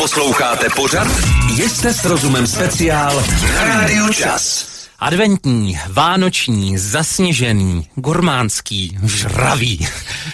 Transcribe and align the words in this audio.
Posloucháte 0.00 0.66
pořad? 0.76 1.08
Jste 1.48 1.94
s 1.94 2.04
rozumem 2.04 2.46
speciál 2.46 3.24
na 3.68 4.12
Čas. 4.12 4.69
Adventní, 5.00 5.78
vánoční, 5.88 6.78
zasněžený, 6.78 7.86
gurmánský, 7.94 8.98
žravý. 9.04 9.86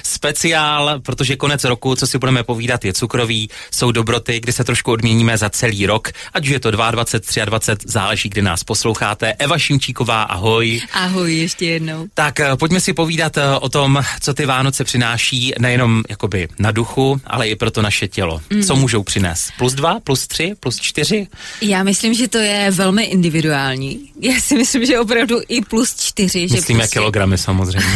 Speciál, 0.03 1.01
protože 1.01 1.37
konec 1.37 1.65
roku, 1.65 1.95
co 1.96 2.06
si 2.06 2.19
budeme 2.19 2.42
povídat, 2.42 2.85
je 2.85 2.92
cukrový, 2.92 3.51
jsou 3.71 3.92
dobroty, 3.92 4.40
kdy 4.40 4.53
se 4.53 4.65
trošku 4.65 4.92
odměníme 4.92 5.38
za 5.38 5.51
celý 5.51 5.87
rok, 5.87 6.13
ať 6.35 6.44
už 6.44 6.51
je 6.51 6.60
to 6.60 6.71
22, 6.71 7.44
23, 7.44 7.88
záleží, 7.88 8.29
kdy 8.29 8.42
nás 8.42 8.65
posloucháte. 8.65 9.33
Eva 9.33 9.58
Šimčíková, 9.58 10.22
ahoj. 10.22 10.83
Ahoj, 10.92 11.35
ještě 11.35 11.67
jednou. 11.67 12.06
Tak 12.14 12.40
eh, 12.40 12.56
pojďme 12.56 12.80
si 12.80 12.92
povídat 12.92 13.37
eh, 13.37 13.42
o 13.60 13.69
tom, 13.69 14.03
co 14.21 14.35
ty 14.35 14.46
Vánoce 14.46 14.85
přináší 14.85 15.53
nejenom 15.58 16.02
jakoby 16.09 16.48
na 16.59 16.70
duchu, 16.70 17.20
ale 17.24 17.48
i 17.48 17.56
pro 17.56 17.70
to 17.70 17.83
naše 17.83 18.09
tělo. 18.09 18.41
Mm. 18.51 18.62
Co 18.62 18.77
můžou 18.77 19.02
přinést? 19.02 19.51
Plus 19.59 19.74
dva, 19.74 20.01
plus 20.01 20.27
tři, 20.27 20.55
plus 20.60 20.80
čtyři? 20.80 21.27
Já 21.60 21.83
myslím, 21.83 22.14
že 22.14 22.28
to 22.28 22.38
je 22.38 22.70
velmi 22.70 23.05
individuální. 23.05 24.10
Já 24.20 24.41
si 24.41 24.55
myslím, 24.59 24.87
že 24.87 25.01
opravdu 25.01 25.41
i 25.48 25.60
plus 25.60 25.95
čtyři. 25.95 26.42
Myslíme 26.42 26.60
že 26.60 26.83
prostě... 26.83 26.92
kilogramy 26.92 27.38
samozřejmě. 27.38 27.87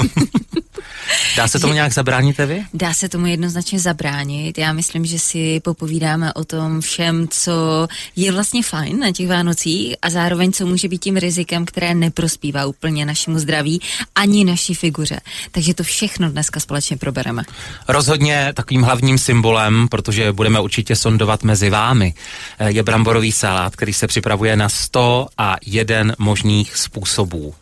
Dá 1.36 1.48
se 1.48 1.58
tomu 1.58 1.72
nějak 1.72 1.92
zabránit, 1.92 2.38
vy? 2.38 2.64
Dá 2.74 2.94
se 2.94 3.08
tomu 3.08 3.26
jednoznačně 3.26 3.80
zabránit. 3.80 4.58
Já 4.58 4.72
myslím, 4.72 5.06
že 5.06 5.18
si 5.18 5.60
popovídáme 5.60 6.32
o 6.32 6.44
tom 6.44 6.80
všem, 6.80 7.28
co 7.30 7.88
je 8.16 8.32
vlastně 8.32 8.62
fajn 8.62 9.00
na 9.00 9.12
těch 9.12 9.28
Vánocích 9.28 9.96
a 10.02 10.10
zároveň 10.10 10.52
co 10.52 10.66
může 10.66 10.88
být 10.88 10.98
tím 10.98 11.16
rizikem, 11.16 11.64
které 11.64 11.94
neprospívá 11.94 12.66
úplně 12.66 13.06
našemu 13.06 13.38
zdraví 13.38 13.80
ani 14.14 14.44
naší 14.44 14.74
figuře. 14.74 15.20
Takže 15.50 15.74
to 15.74 15.82
všechno 15.82 16.30
dneska 16.30 16.60
společně 16.60 16.96
probereme. 16.96 17.42
Rozhodně 17.88 18.52
takovým 18.54 18.82
hlavním 18.82 19.18
symbolem, 19.18 19.88
protože 19.88 20.32
budeme 20.32 20.60
určitě 20.60 20.96
sondovat 20.96 21.42
mezi 21.42 21.70
vámi, 21.70 22.14
je 22.66 22.82
bramborový 22.82 23.32
salát, 23.32 23.76
který 23.76 23.92
se 23.92 24.06
připravuje 24.06 24.56
na 24.56 24.68
100 24.68 25.26
a 25.38 25.56
jeden 25.66 26.14
možných 26.18 26.76
způsobů. 26.76 27.54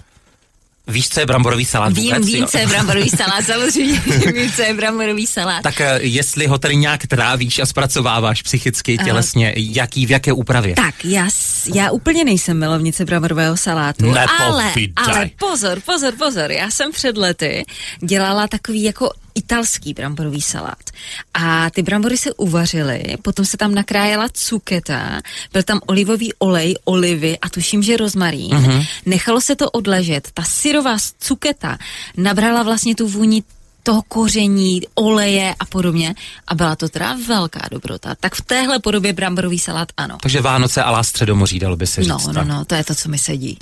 Víš, 0.87 1.09
co 1.09 1.21
je 1.21 1.27
bramborový 1.27 1.65
salát 1.65 1.93
Vím, 1.93 2.05
vůbec? 2.05 2.27
vím, 2.27 2.47
co 2.47 2.59
je 2.59 2.67
bramborový 2.67 3.11
salát, 3.17 3.45
samozřejmě 3.47 4.01
vím, 4.33 4.53
co 4.53 4.63
je 4.63 4.75
bramborový 4.75 5.27
salát. 5.27 5.63
Tak 5.63 5.81
eh, 5.81 5.99
jestli 6.03 6.47
ho 6.47 6.59
tady 6.59 6.77
nějak 6.77 7.07
trávíš 7.07 7.59
a 7.59 7.67
zpracováváš 7.67 8.43
psychicky, 8.43 8.99
tělesně, 8.99 9.55
jaký, 9.57 10.07
v 10.07 10.11
jaké 10.11 10.33
úpravě? 10.33 10.75
Tak, 10.75 11.05
já, 11.05 11.29
já 11.75 11.91
úplně 11.91 12.25
nejsem 12.25 12.59
milovnice 12.59 13.05
bramborového 13.05 13.57
salátu, 13.57 14.15
ale, 14.41 14.73
ale 14.97 15.31
pozor, 15.39 15.81
pozor, 15.81 16.13
pozor, 16.19 16.53
já 16.53 16.71
jsem 16.71 16.93
před 16.93 17.17
lety 17.17 17.65
dělala 18.03 18.49
takový 18.49 18.83
jako 18.83 19.11
italský 19.35 19.95
bramborový 19.95 20.43
salát. 20.43 20.91
A 21.35 21.71
ty 21.71 21.83
brambory 21.83 22.17
se 22.17 22.35
uvařily, 22.35 23.03
potom 23.23 23.45
se 23.45 23.57
tam 23.57 23.75
nakrájela 23.75 24.29
cuketa, 24.33 25.21
byl 25.53 25.63
tam 25.63 25.81
olivový 25.87 26.33
olej, 26.35 26.75
olivy 26.85 27.39
a 27.39 27.49
tuším, 27.49 27.83
že 27.83 27.97
rozmarín. 27.97 28.51
Mm-hmm. 28.51 28.87
Nechalo 29.07 29.41
se 29.41 29.57
to 29.57 29.71
odležet. 29.71 30.29
Ta 30.35 30.43
syrová 30.43 30.97
cuketa 31.21 31.79
nabrala 32.17 32.63
vlastně 32.63 32.95
tu 32.95 33.09
vůni 33.09 33.43
toho 33.85 34.03
koření, 34.03 34.81
oleje 34.95 35.55
a 35.61 35.65
podobně. 35.65 36.15
A 36.49 36.55
byla 36.55 36.77
to 36.77 36.89
teda 36.89 37.17
velká 37.27 37.61
dobrota. 37.71 38.15
Tak 38.21 38.35
v 38.35 38.43
téhle 38.43 38.79
podobě 38.79 39.13
bramborový 39.13 39.59
salát 39.59 39.89
ano. 39.97 40.19
Takže 40.23 40.41
Vánoce 40.41 40.83
a 40.83 41.03
středomoří, 41.03 41.59
dalo 41.59 41.77
by 41.77 41.87
se 41.87 42.03
říct. 42.03 42.09
No, 42.11 42.33
no, 42.33 42.45
no, 42.45 42.65
to 42.65 42.75
je 42.75 42.85
to, 42.85 42.95
co 42.95 43.09
mi 43.09 43.19
sedí. 43.19 43.59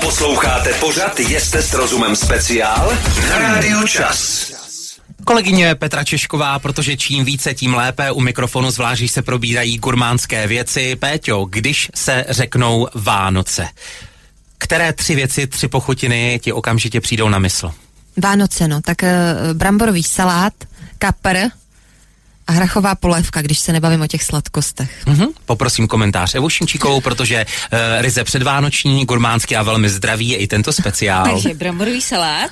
Posloucháte 0.00 0.72
pořad 0.72 1.20
Jste 1.20 1.62
s 1.62 1.74
rozumem 1.74 2.16
speciál 2.16 2.92
na 3.28 3.38
Rádiu 3.38 3.86
Čas. 3.86 4.29
Kolegyně 5.24 5.74
Petra 5.74 6.04
Češková, 6.04 6.58
protože 6.58 6.96
čím 6.96 7.24
více, 7.24 7.54
tím 7.54 7.74
lépe 7.74 8.10
u 8.10 8.20
mikrofonu, 8.20 8.70
zvlášť 8.70 9.10
se 9.10 9.22
probírají 9.22 9.78
gurmánské 9.78 10.46
věci. 10.46 10.96
Péťo, 10.96 11.44
když 11.44 11.90
se 11.94 12.24
řeknou 12.28 12.88
Vánoce, 12.94 13.68
které 14.58 14.92
tři 14.92 15.14
věci, 15.14 15.46
tři 15.46 15.68
pochutiny 15.68 16.40
ti 16.42 16.52
okamžitě 16.52 17.00
přijdou 17.00 17.28
na 17.28 17.38
mysl? 17.38 17.72
Vánoce, 18.16 18.68
no, 18.68 18.80
tak 18.80 19.02
uh, 19.02 19.08
bramborový 19.52 20.02
salát, 20.02 20.52
kapr 20.98 21.36
a 22.46 22.52
hrachová 22.52 22.94
polévka, 22.94 23.42
když 23.42 23.58
se 23.58 23.72
nebavím 23.72 24.00
o 24.00 24.06
těch 24.06 24.22
sladkostech. 24.22 25.06
Mm-hmm. 25.06 25.28
Poprosím 25.46 25.88
komentář 25.88 26.34
Evu 26.34 26.48
Šimčíkovou, 26.48 27.00
protože 27.00 27.46
uh, 27.46 27.78
ryze 27.98 28.24
předvánoční, 28.24 29.04
gurmánský 29.04 29.56
a 29.56 29.62
velmi 29.62 29.88
zdravý 29.88 30.28
je 30.28 30.36
i 30.36 30.46
tento 30.46 30.72
speciál. 30.72 31.24
Takže 31.24 31.54
bramborový 31.54 32.02
salát, 32.02 32.50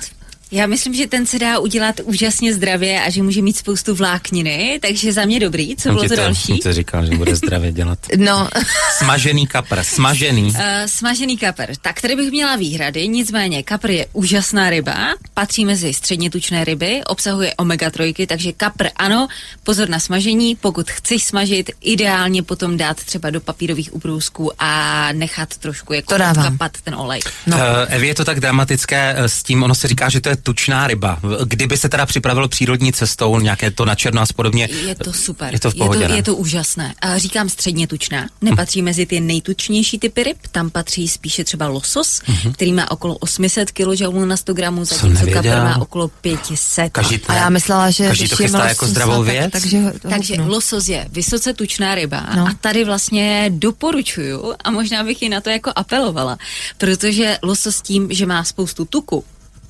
já 0.51 0.67
myslím, 0.67 0.93
že 0.93 1.07
ten 1.07 1.25
se 1.25 1.39
dá 1.39 1.59
udělat 1.59 1.95
úžasně 2.03 2.53
zdravě 2.53 3.01
a 3.01 3.09
že 3.09 3.23
může 3.23 3.41
mít 3.41 3.57
spoustu 3.57 3.95
vlákniny, 3.95 4.79
takže 4.81 5.13
za 5.13 5.25
mě 5.25 5.39
dobrý. 5.39 5.75
Co 5.75 5.89
bylo 5.89 6.03
to, 6.03 6.09
to 6.09 6.15
další? 6.15 6.45
Jsem 6.45 6.57
to 6.57 6.73
říkal, 6.73 7.05
že 7.05 7.17
bude 7.17 7.35
zdravě 7.35 7.71
dělat. 7.71 7.99
No. 8.17 8.49
Smažený 8.97 9.47
kapr, 9.47 9.83
smažený. 9.83 10.43
Uh, 10.43 10.55
smažený 10.85 11.37
kapr. 11.37 11.73
Tak 11.81 12.01
tady 12.01 12.15
bych 12.15 12.31
měla 12.31 12.55
výhrady, 12.55 13.07
nicméně 13.07 13.63
kapr 13.63 13.91
je 13.91 14.05
úžasná 14.13 14.69
ryba, 14.69 14.95
patří 15.33 15.65
mezi 15.65 15.93
středně 15.93 16.29
tučné 16.29 16.63
ryby, 16.63 17.01
obsahuje 17.07 17.53
omega-3, 17.57 18.27
takže 18.27 18.51
kapr 18.51 18.87
ano, 18.95 19.27
pozor 19.63 19.89
na 19.89 19.99
smažení, 19.99 20.55
pokud 20.55 20.91
chceš 20.91 21.23
smažit, 21.23 21.71
ideálně 21.81 22.43
potom 22.43 22.77
dát 22.77 23.03
třeba 23.03 23.29
do 23.29 23.41
papírových 23.41 23.93
ubrůzků 23.93 24.51
a 24.59 25.09
nechat 25.13 25.57
trošku 25.57 25.93
jako 25.93 26.15
kapat 26.17 26.71
ten 26.83 26.95
olej. 26.95 27.19
No. 27.47 27.57
Uh, 27.57 27.63
Evi, 27.87 28.07
je 28.07 28.15
to 28.15 28.25
tak 28.25 28.39
dramatické 28.39 29.15
s 29.17 29.43
tím, 29.43 29.63
ono 29.63 29.75
se 29.75 29.87
říká, 29.87 30.09
že 30.09 30.21
to 30.21 30.29
je 30.29 30.38
tučná 30.43 30.87
ryba. 30.87 31.19
Kdyby 31.45 31.77
se 31.77 31.89
teda 31.89 32.05
připravil 32.05 32.47
přírodní 32.47 32.93
cestou, 32.93 33.39
nějaké 33.39 33.71
to 33.71 33.85
na 33.85 33.95
černo 33.95 34.21
a 34.21 34.25
podobně. 34.35 34.69
Je 34.87 34.95
to 34.95 35.13
super. 35.13 35.53
Je 35.53 35.59
to 35.59 35.71
v 35.71 35.75
pohodě, 35.75 36.03
je 36.03 36.07
to, 36.07 36.15
je 36.15 36.23
to 36.23 36.35
úžasné. 36.35 36.93
A 37.01 37.17
říkám 37.17 37.49
středně 37.49 37.87
tučná. 37.87 38.27
Nepatří 38.41 38.81
hm. 38.81 38.85
mezi 38.85 39.05
ty 39.05 39.19
nejtučnější 39.19 39.99
typy 39.99 40.23
ryb, 40.23 40.37
tam 40.51 40.69
patří 40.69 41.07
spíše 41.07 41.43
třeba 41.43 41.67
losos, 41.67 42.21
hm. 42.27 42.53
který 42.53 42.73
má 42.73 42.91
okolo 42.91 43.15
800 43.15 43.71
kg 43.71 44.01
na 44.25 44.37
100 44.37 44.53
gramů, 44.53 44.85
zatímco 44.85 45.25
kapr 45.33 45.47
má 45.47 45.77
okolo 45.81 46.07
500. 46.07 46.91
Každý, 46.91 47.21
a 47.27 47.33
já 47.35 47.49
myslela, 47.49 47.91
že 47.91 48.07
každý 48.07 48.29
to 48.29 48.35
chystá 48.35 48.67
jako 48.67 48.87
zdravou 48.87 49.23
věc. 49.23 49.51
Tak, 49.51 49.61
takže 49.61 49.79
takže 50.19 50.41
losos 50.41 50.87
je 50.87 51.07
vysoce 51.11 51.53
tučná 51.53 51.95
ryba 51.95 52.27
no. 52.35 52.47
a 52.47 52.53
tady 52.61 52.83
vlastně 52.83 53.51
doporučuju 53.53 54.53
a 54.63 54.71
možná 54.71 55.03
bych 55.03 55.21
ji 55.21 55.29
na 55.29 55.41
to 55.41 55.49
jako 55.49 55.71
apelovala, 55.75 56.37
protože 56.77 57.37
losos 57.41 57.81
tím, 57.81 58.07
že 58.11 58.25
má 58.25 58.43
spoustu 58.43 58.85
tuku, 58.85 59.23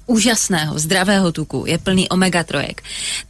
úžasného, 0.10 0.74
zdravého 0.80 1.32
tuku, 1.32 1.64
je 1.68 1.78
plný 1.78 2.10
omega-3, 2.10 2.74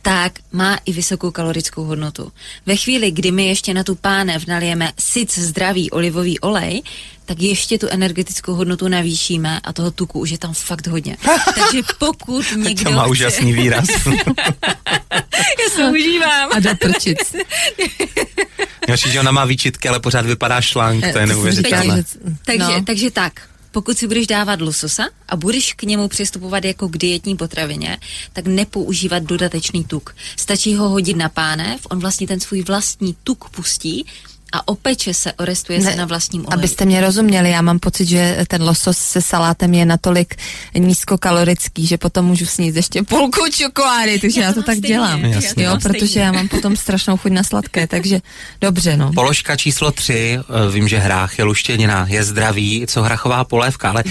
tak 0.02 0.40
má 0.52 0.80
i 0.86 0.94
vysokou 0.94 1.32
kalorickou 1.32 1.84
hodnotu. 1.84 2.32
Ve 2.66 2.76
chvíli, 2.76 3.12
kdy 3.12 3.32
my 3.32 3.48
ještě 3.48 3.74
na 3.74 3.84
tu 3.84 3.96
pánev 3.96 4.48
nalijeme 4.48 4.92
sic 5.00 5.38
zdravý 5.38 5.92
olivový 5.92 6.40
olej, 6.40 6.82
tak 7.26 7.42
ještě 7.42 7.78
tu 7.78 7.88
energetickou 7.90 8.54
hodnotu 8.54 8.88
navýšíme 8.88 9.60
a 9.60 9.74
toho 9.74 9.92
tuku 9.92 10.20
už 10.20 10.30
je 10.30 10.38
tam 10.38 10.54
fakt 10.54 10.88
hodně. 10.88 11.18
Takže 11.56 11.82
pokud 12.00 12.46
někdo 12.56 12.84
To 12.84 12.92
má 12.92 13.04
chce... 13.04 13.12
úžasný 13.12 13.54
výraz. 13.54 13.86
Já 15.60 15.70
se 15.76 15.92
užívám. 15.92 16.50
A 16.52 16.60
doprčit. 16.60 17.18
Další, 18.88 19.12
že 19.12 19.20
ona 19.20 19.32
má 19.32 19.46
výčitky, 19.46 19.90
ale 19.90 20.00
pořád 20.00 20.26
vypadá 20.26 20.62
šlank, 20.62 21.04
to 21.14 21.20
je 21.20 21.28
neuvěřitelné. 21.28 22.04
Takže, 22.04 22.38
takže, 22.46 22.78
no. 22.78 22.84
takže 22.84 23.12
tak, 23.12 23.34
pokud 23.72 23.98
si 23.98 24.08
budeš 24.08 24.28
dávat 24.28 24.62
lososa 24.62 25.10
a 25.30 25.36
budeš 25.36 25.74
k 25.74 25.84
němu 25.84 26.08
přistupovat 26.08 26.66
jako 26.66 26.90
k 26.90 26.98
dietní 26.98 27.38
potravině, 27.38 27.98
tak 28.34 28.48
nepoužívat 28.48 29.24
dodatečný 29.24 29.84
tuk. 29.84 30.16
Stačí 30.36 30.76
ho 30.76 30.90
hodit 30.90 31.18
na 31.18 31.30
pánev, 31.30 31.88
on 31.90 32.00
vlastně 32.00 32.28
ten 32.28 32.40
svůj 32.40 32.62
vlastní 32.62 33.16
tuk 33.24 33.50
pustí 33.50 34.06
a 34.52 34.68
opeče 34.68 35.14
se, 35.14 35.34
orestuje 35.34 35.80
ne, 35.80 35.92
se 35.92 35.98
na 35.98 36.06
vlastním 36.06 36.42
oleji. 36.42 36.54
Abyste 36.54 36.86
mě 36.86 37.02
rozuměli, 37.02 37.52
já 37.52 37.62
mám 37.62 37.80
pocit, 37.80 38.06
že 38.06 38.46
ten 38.48 38.64
losos 38.64 38.98
se 38.98 39.22
salátem 39.22 39.74
je 39.74 39.86
natolik 39.86 40.36
nízkokalorický, 40.78 41.88
že 41.88 41.98
potom 41.98 42.26
můžu 42.26 42.46
sníst 42.46 42.76
ještě 42.76 43.04
půlku 43.04 43.40
čokolády, 43.52 44.20
takže 44.20 44.42
já, 44.42 44.48
já 44.48 44.54
to, 44.54 44.64
tak 44.64 44.78
stejně, 44.78 44.96
dělám. 44.96 45.26
Jasně. 45.26 45.64
Jo, 45.64 45.78
protože 45.84 46.08
stejně. 46.08 46.26
já 46.26 46.32
mám 46.32 46.48
potom 46.48 46.76
strašnou 46.76 47.18
chuť 47.18 47.32
na 47.32 47.44
sladké, 47.44 47.88
takže 47.88 48.22
dobře, 48.62 48.98
no. 48.98 49.14
Položka 49.14 49.56
číslo 49.56 49.92
tři, 49.92 50.40
eh, 50.40 50.72
vím, 50.72 50.88
že 50.88 50.98
hrách 50.98 51.38
je 51.38 51.44
luštěnina, 51.44 52.08
je 52.10 52.24
zdravý, 52.24 52.86
co 52.88 53.02
hrachová 53.02 53.44
polévka, 53.44 53.90
ale 53.90 54.04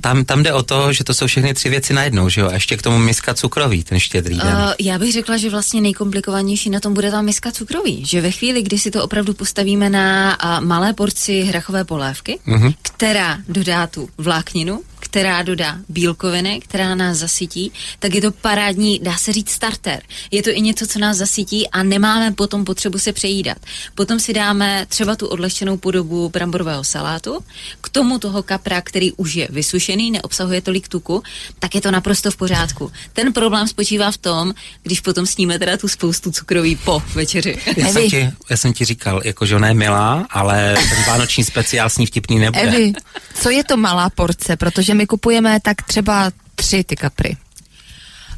tam, 0.00 0.24
tam 0.24 0.42
jde 0.42 0.52
o 0.52 0.62
to, 0.62 0.92
že 0.92 1.04
to 1.04 1.14
jsou 1.14 1.26
všechny 1.26 1.54
tři 1.54 1.68
věci 1.68 1.94
najednou, 1.94 2.28
že 2.28 2.40
jo, 2.40 2.48
a 2.48 2.54
ještě 2.54 2.76
k 2.76 2.82
tomu 2.82 2.98
miska 2.98 3.34
cukrový, 3.34 3.84
ten 3.84 4.00
štědrý 4.00 4.36
den. 4.36 4.46
Uh, 4.46 4.72
já 4.80 4.98
bych 4.98 5.12
řekla, 5.12 5.36
že 5.36 5.50
vlastně 5.50 5.80
nejkomplikovanější 5.80 6.70
na 6.70 6.80
tom 6.80 6.94
bude 6.94 7.10
ta 7.10 7.22
miska 7.22 7.52
cukrový, 7.52 8.04
že 8.04 8.20
ve 8.20 8.30
chvíli, 8.30 8.62
kdy 8.62 8.78
si 8.78 8.90
to 8.90 9.04
opravdu 9.04 9.34
postaví 9.34 9.65
nastavíme 9.66 9.90
na 9.90 10.38
malé 10.60 10.92
porci 10.92 11.42
hrachové 11.42 11.84
polévky, 11.84 12.38
mm-hmm. 12.46 12.74
která 12.82 13.38
dodá 13.48 13.86
tu 13.86 14.08
vlákninu, 14.18 14.80
která 15.00 15.42
dodá 15.42 15.78
bílkoviny, 15.88 16.60
která 16.60 16.94
nás 16.94 17.18
zasytí, 17.18 17.72
tak 17.98 18.14
je 18.14 18.20
to 18.20 18.32
parádní, 18.32 19.00
dá 19.02 19.16
se 19.16 19.32
říct, 19.32 19.50
starter. 19.50 20.02
Je 20.30 20.42
to 20.42 20.50
i 20.50 20.60
něco, 20.60 20.86
co 20.86 20.98
nás 20.98 21.16
zasytí 21.16 21.68
a 21.68 21.82
nemáme 21.82 22.32
potom 22.32 22.64
potřebu 22.64 22.98
se 22.98 23.12
přejídat. 23.12 23.58
Potom 23.94 24.20
si 24.20 24.32
dáme 24.32 24.86
třeba 24.88 25.16
tu 25.16 25.26
odlehčenou 25.26 25.76
podobu 25.76 26.28
bramborového 26.28 26.84
salátu, 26.84 27.38
k 27.80 27.88
tomu 27.88 28.18
toho 28.18 28.42
kapra, 28.42 28.80
který 28.80 29.12
už 29.12 29.34
je 29.34 29.48
vysušený, 29.50 30.10
neobsahuje 30.10 30.60
tolik 30.60 30.88
tuku, 30.88 31.22
tak 31.58 31.74
je 31.74 31.80
to 31.80 31.90
naprosto 31.90 32.30
v 32.30 32.36
pořádku. 32.36 32.92
Ten 33.12 33.32
problém 33.32 33.68
spočívá 33.68 34.10
v 34.10 34.16
tom, 34.16 34.54
když 34.82 35.00
potom 35.00 35.26
sníme 35.26 35.58
teda 35.58 35.76
tu 35.76 35.88
spoustu 35.88 36.32
cukroví 36.32 36.76
po 36.76 37.02
večeři. 37.14 37.58
Já 37.76 37.88
jsem, 37.88 38.10
ti, 38.10 38.30
já 38.50 38.56
jsem 38.56 38.72
ti 38.72 38.84
říkal, 38.84 39.20
jako 39.24 39.46
že 39.46 39.56
ona 39.56 39.68
je 39.68 39.74
milá, 39.74 40.26
ale 40.30 40.76
ten 40.88 41.04
vánoční 41.06 41.44
speciál 41.44 41.90
s 41.90 41.98
ní 41.98 42.06
vtipný 42.06 42.38
nebude. 42.38 42.62
Evi, 42.62 42.92
co 43.34 43.50
je 43.50 43.64
to 43.64 43.76
malá 43.76 44.10
porce? 44.10 44.56
Protože 44.56 44.85
my 44.94 45.06
kupujeme 45.06 45.60
tak 45.60 45.82
třeba 45.82 46.30
tři 46.54 46.84
ty 46.84 46.96
kapry. 46.96 47.36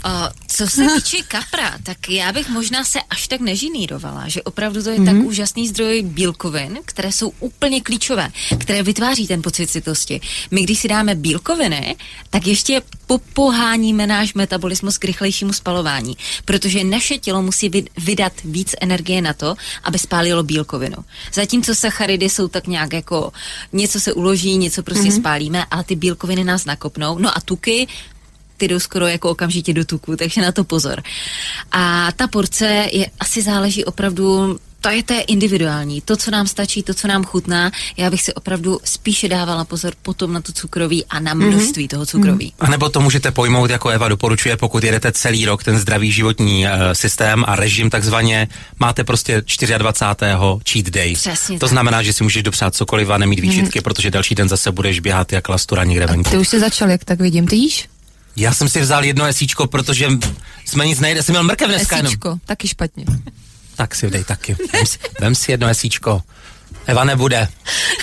Uh, 0.08 0.28
co 0.46 0.66
se 0.66 0.86
týče 0.94 1.22
kapra, 1.28 1.78
tak 1.82 2.08
já 2.08 2.32
bych 2.32 2.48
možná 2.48 2.84
se 2.84 2.98
až 3.10 3.28
tak 3.28 3.40
nežinírovala, 3.40 4.28
že 4.28 4.42
opravdu 4.42 4.82
to 4.82 4.90
je 4.90 4.98
mm-hmm. 4.98 5.04
tak 5.04 5.14
mhm. 5.14 5.26
úžasný 5.26 5.68
zdroj 5.68 6.02
bílkovin, 6.02 6.78
které 6.84 7.12
jsou 7.12 7.32
úplně 7.40 7.80
klíčové, 7.80 8.30
které 8.58 8.82
vytváří 8.82 9.26
ten 9.26 9.42
pocit 9.42 9.70
citosti. 9.70 10.20
My, 10.50 10.62
když 10.62 10.78
si 10.78 10.88
dáme 10.88 11.14
bílkoviny, 11.14 11.96
tak 12.30 12.46
ještě 12.46 12.82
popoháníme 13.06 14.06
náš 14.06 14.34
metabolismus 14.34 14.98
k 14.98 15.04
rychlejšímu 15.04 15.52
spalování, 15.52 16.16
protože 16.44 16.84
naše 16.84 17.18
tělo 17.18 17.42
musí 17.42 17.70
vydat 17.96 18.32
víc 18.44 18.74
energie 18.80 19.22
na 19.22 19.32
to, 19.32 19.54
aby 19.84 19.98
spálilo 19.98 20.42
bílkovinu. 20.42 20.96
Zatímco 21.32 21.74
sacharidy 21.74 22.30
jsou 22.30 22.48
tak 22.48 22.66
nějak 22.66 22.92
jako 22.92 23.32
něco 23.72 24.00
se 24.00 24.12
uloží, 24.12 24.56
něco 24.56 24.82
prostě 24.82 25.08
mm-hmm. 25.08 25.20
spálíme, 25.20 25.64
ale 25.70 25.84
ty 25.84 25.96
bílkoviny 25.96 26.44
nás 26.44 26.64
nakopnou. 26.64 27.18
No 27.18 27.36
a 27.36 27.40
tuky 27.40 27.86
ty 28.58 28.68
jdou 28.68 28.78
skoro 28.78 29.06
jako 29.06 29.30
okamžitě 29.30 29.72
do 29.72 29.84
tuku, 29.84 30.16
takže 30.16 30.40
na 30.40 30.52
to 30.52 30.64
pozor. 30.64 31.02
A 31.72 32.12
ta 32.12 32.26
porce 32.26 32.88
je 32.92 33.06
asi 33.20 33.42
záleží 33.42 33.84
opravdu 33.84 34.58
to 34.80 34.88
je, 34.88 35.02
to 35.02 35.12
je 35.12 35.20
individuální. 35.20 36.00
To, 36.00 36.16
co 36.16 36.30
nám 36.30 36.46
stačí, 36.46 36.82
to, 36.82 36.94
co 36.94 37.08
nám 37.08 37.24
chutná, 37.24 37.70
já 37.96 38.10
bych 38.10 38.22
si 38.22 38.34
opravdu 38.34 38.80
spíše 38.84 39.28
dávala 39.28 39.64
pozor 39.64 39.92
potom 40.02 40.32
na 40.32 40.40
to 40.40 40.52
cukroví 40.52 41.04
a 41.04 41.20
na 41.20 41.34
mhm. 41.34 41.48
množství 41.48 41.84
mm-hmm. 41.84 41.90
toho 41.90 42.06
cukroví. 42.06 42.46
Mm-hmm. 42.46 42.66
A 42.66 42.70
nebo 42.70 42.88
to 42.88 43.00
můžete 43.00 43.30
pojmout, 43.30 43.70
jako 43.70 43.88
Eva 43.88 44.08
doporučuje, 44.08 44.56
pokud 44.56 44.84
jedete 44.84 45.12
celý 45.12 45.46
rok 45.46 45.64
ten 45.64 45.78
zdravý 45.78 46.12
životní 46.12 46.64
uh, 46.64 46.70
systém 46.92 47.44
a 47.46 47.56
režim 47.56 47.90
takzvaně, 47.90 48.48
máte 48.78 49.04
prostě 49.04 49.42
24. 49.78 50.32
cheat 50.68 50.86
day. 50.86 51.14
Přesně 51.14 51.58
to 51.58 51.66
tak. 51.66 51.70
znamená, 51.70 52.02
že 52.02 52.12
si 52.12 52.24
můžeš 52.24 52.42
dopřát 52.42 52.74
cokoliv 52.74 53.10
a 53.10 53.18
nemít 53.18 53.40
výčitky, 53.40 53.78
mm-hmm. 53.78 53.82
protože 53.82 54.10
další 54.10 54.34
den 54.34 54.48
zase 54.48 54.72
budeš 54.72 55.00
běhat 55.00 55.32
jak 55.32 55.48
lastura 55.48 55.84
někde 55.84 56.06
venku. 56.06 56.30
Ty 56.30 56.38
už 56.38 56.48
jsi 56.48 56.60
začal, 56.60 56.90
jak 56.90 57.04
tak 57.04 57.20
vidím. 57.20 57.46
Ty 57.46 57.56
jíš? 57.56 57.88
Já 58.38 58.54
jsem 58.54 58.68
si 58.68 58.80
vzal 58.80 59.04
jedno 59.04 59.24
esíčko, 59.24 59.66
protože 59.66 60.08
jsme 60.64 60.86
nic 60.86 61.00
nejde. 61.00 61.22
Jsem 61.22 61.32
měl 61.32 61.42
mrkev 61.42 61.68
dneska 61.68 61.96
esíčko, 61.96 62.28
jenom. 62.28 62.40
taky 62.46 62.68
špatně. 62.68 63.04
Tak 63.76 63.94
si 63.94 64.10
dej 64.10 64.24
taky. 64.24 64.56
Vem 64.72 64.86
si, 64.86 64.98
vem 65.20 65.34
si 65.34 65.50
jedno 65.50 65.68
esíčko. 65.68 66.22
Eva 66.86 67.04
nebude. 67.04 67.48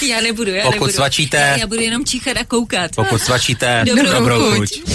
Já 0.10 0.22
nebudu, 0.22 0.52
já 0.52 0.64
Pokud 0.64 0.74
nebudu. 0.74 0.92
svačíte... 0.94 1.38
Já, 1.38 1.58
já 1.58 1.68
budu 1.68 1.82
jenom 1.82 2.06
číchat 2.06 2.38
a 2.38 2.44
koukat. 2.44 2.92
Pokud 2.96 3.22
svačíte... 3.22 3.86
dobrou, 3.96 4.12
dobrou 4.12 4.52
chuť. 4.52 4.58
chuť. 4.58 4.92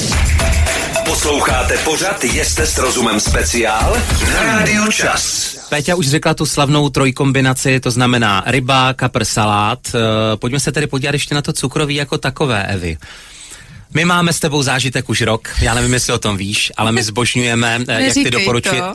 Posloucháte 1.04 1.78
pořad 1.78 2.24
Jeste 2.24 2.66
s 2.66 2.78
rozumem 2.78 3.20
speciál 3.20 3.96
na 4.34 4.42
Rádiu 4.42 4.92
Čas. 4.92 5.56
Péťa 5.68 5.94
už 5.94 6.08
řekla 6.08 6.34
tu 6.34 6.46
slavnou 6.46 6.88
trojkombinaci, 6.88 7.80
to 7.80 7.90
znamená 7.90 8.42
ryba, 8.46 8.94
kapr, 8.94 9.24
salát. 9.24 9.78
Eh, 9.94 10.36
pojďme 10.36 10.60
se 10.60 10.72
tedy 10.72 10.86
podívat 10.86 11.12
ještě 11.12 11.34
na 11.34 11.42
to 11.42 11.52
cukroví 11.52 11.94
jako 11.94 12.18
takové, 12.18 12.66
Evi. 12.66 12.98
My 13.94 14.04
máme 14.04 14.32
s 14.32 14.40
tebou 14.40 14.62
zážitek 14.62 15.08
už 15.08 15.20
rok, 15.20 15.48
já 15.62 15.74
nevím, 15.74 15.92
jestli 15.92 16.12
o 16.12 16.18
tom 16.18 16.36
víš, 16.36 16.72
ale 16.76 16.92
my 16.92 17.02
zbožňujeme, 17.10 17.80
eh, 17.88 18.02
jak 18.02 18.14
ty 18.14 18.30
doporučuje. 18.30 18.80
To. 18.80 18.94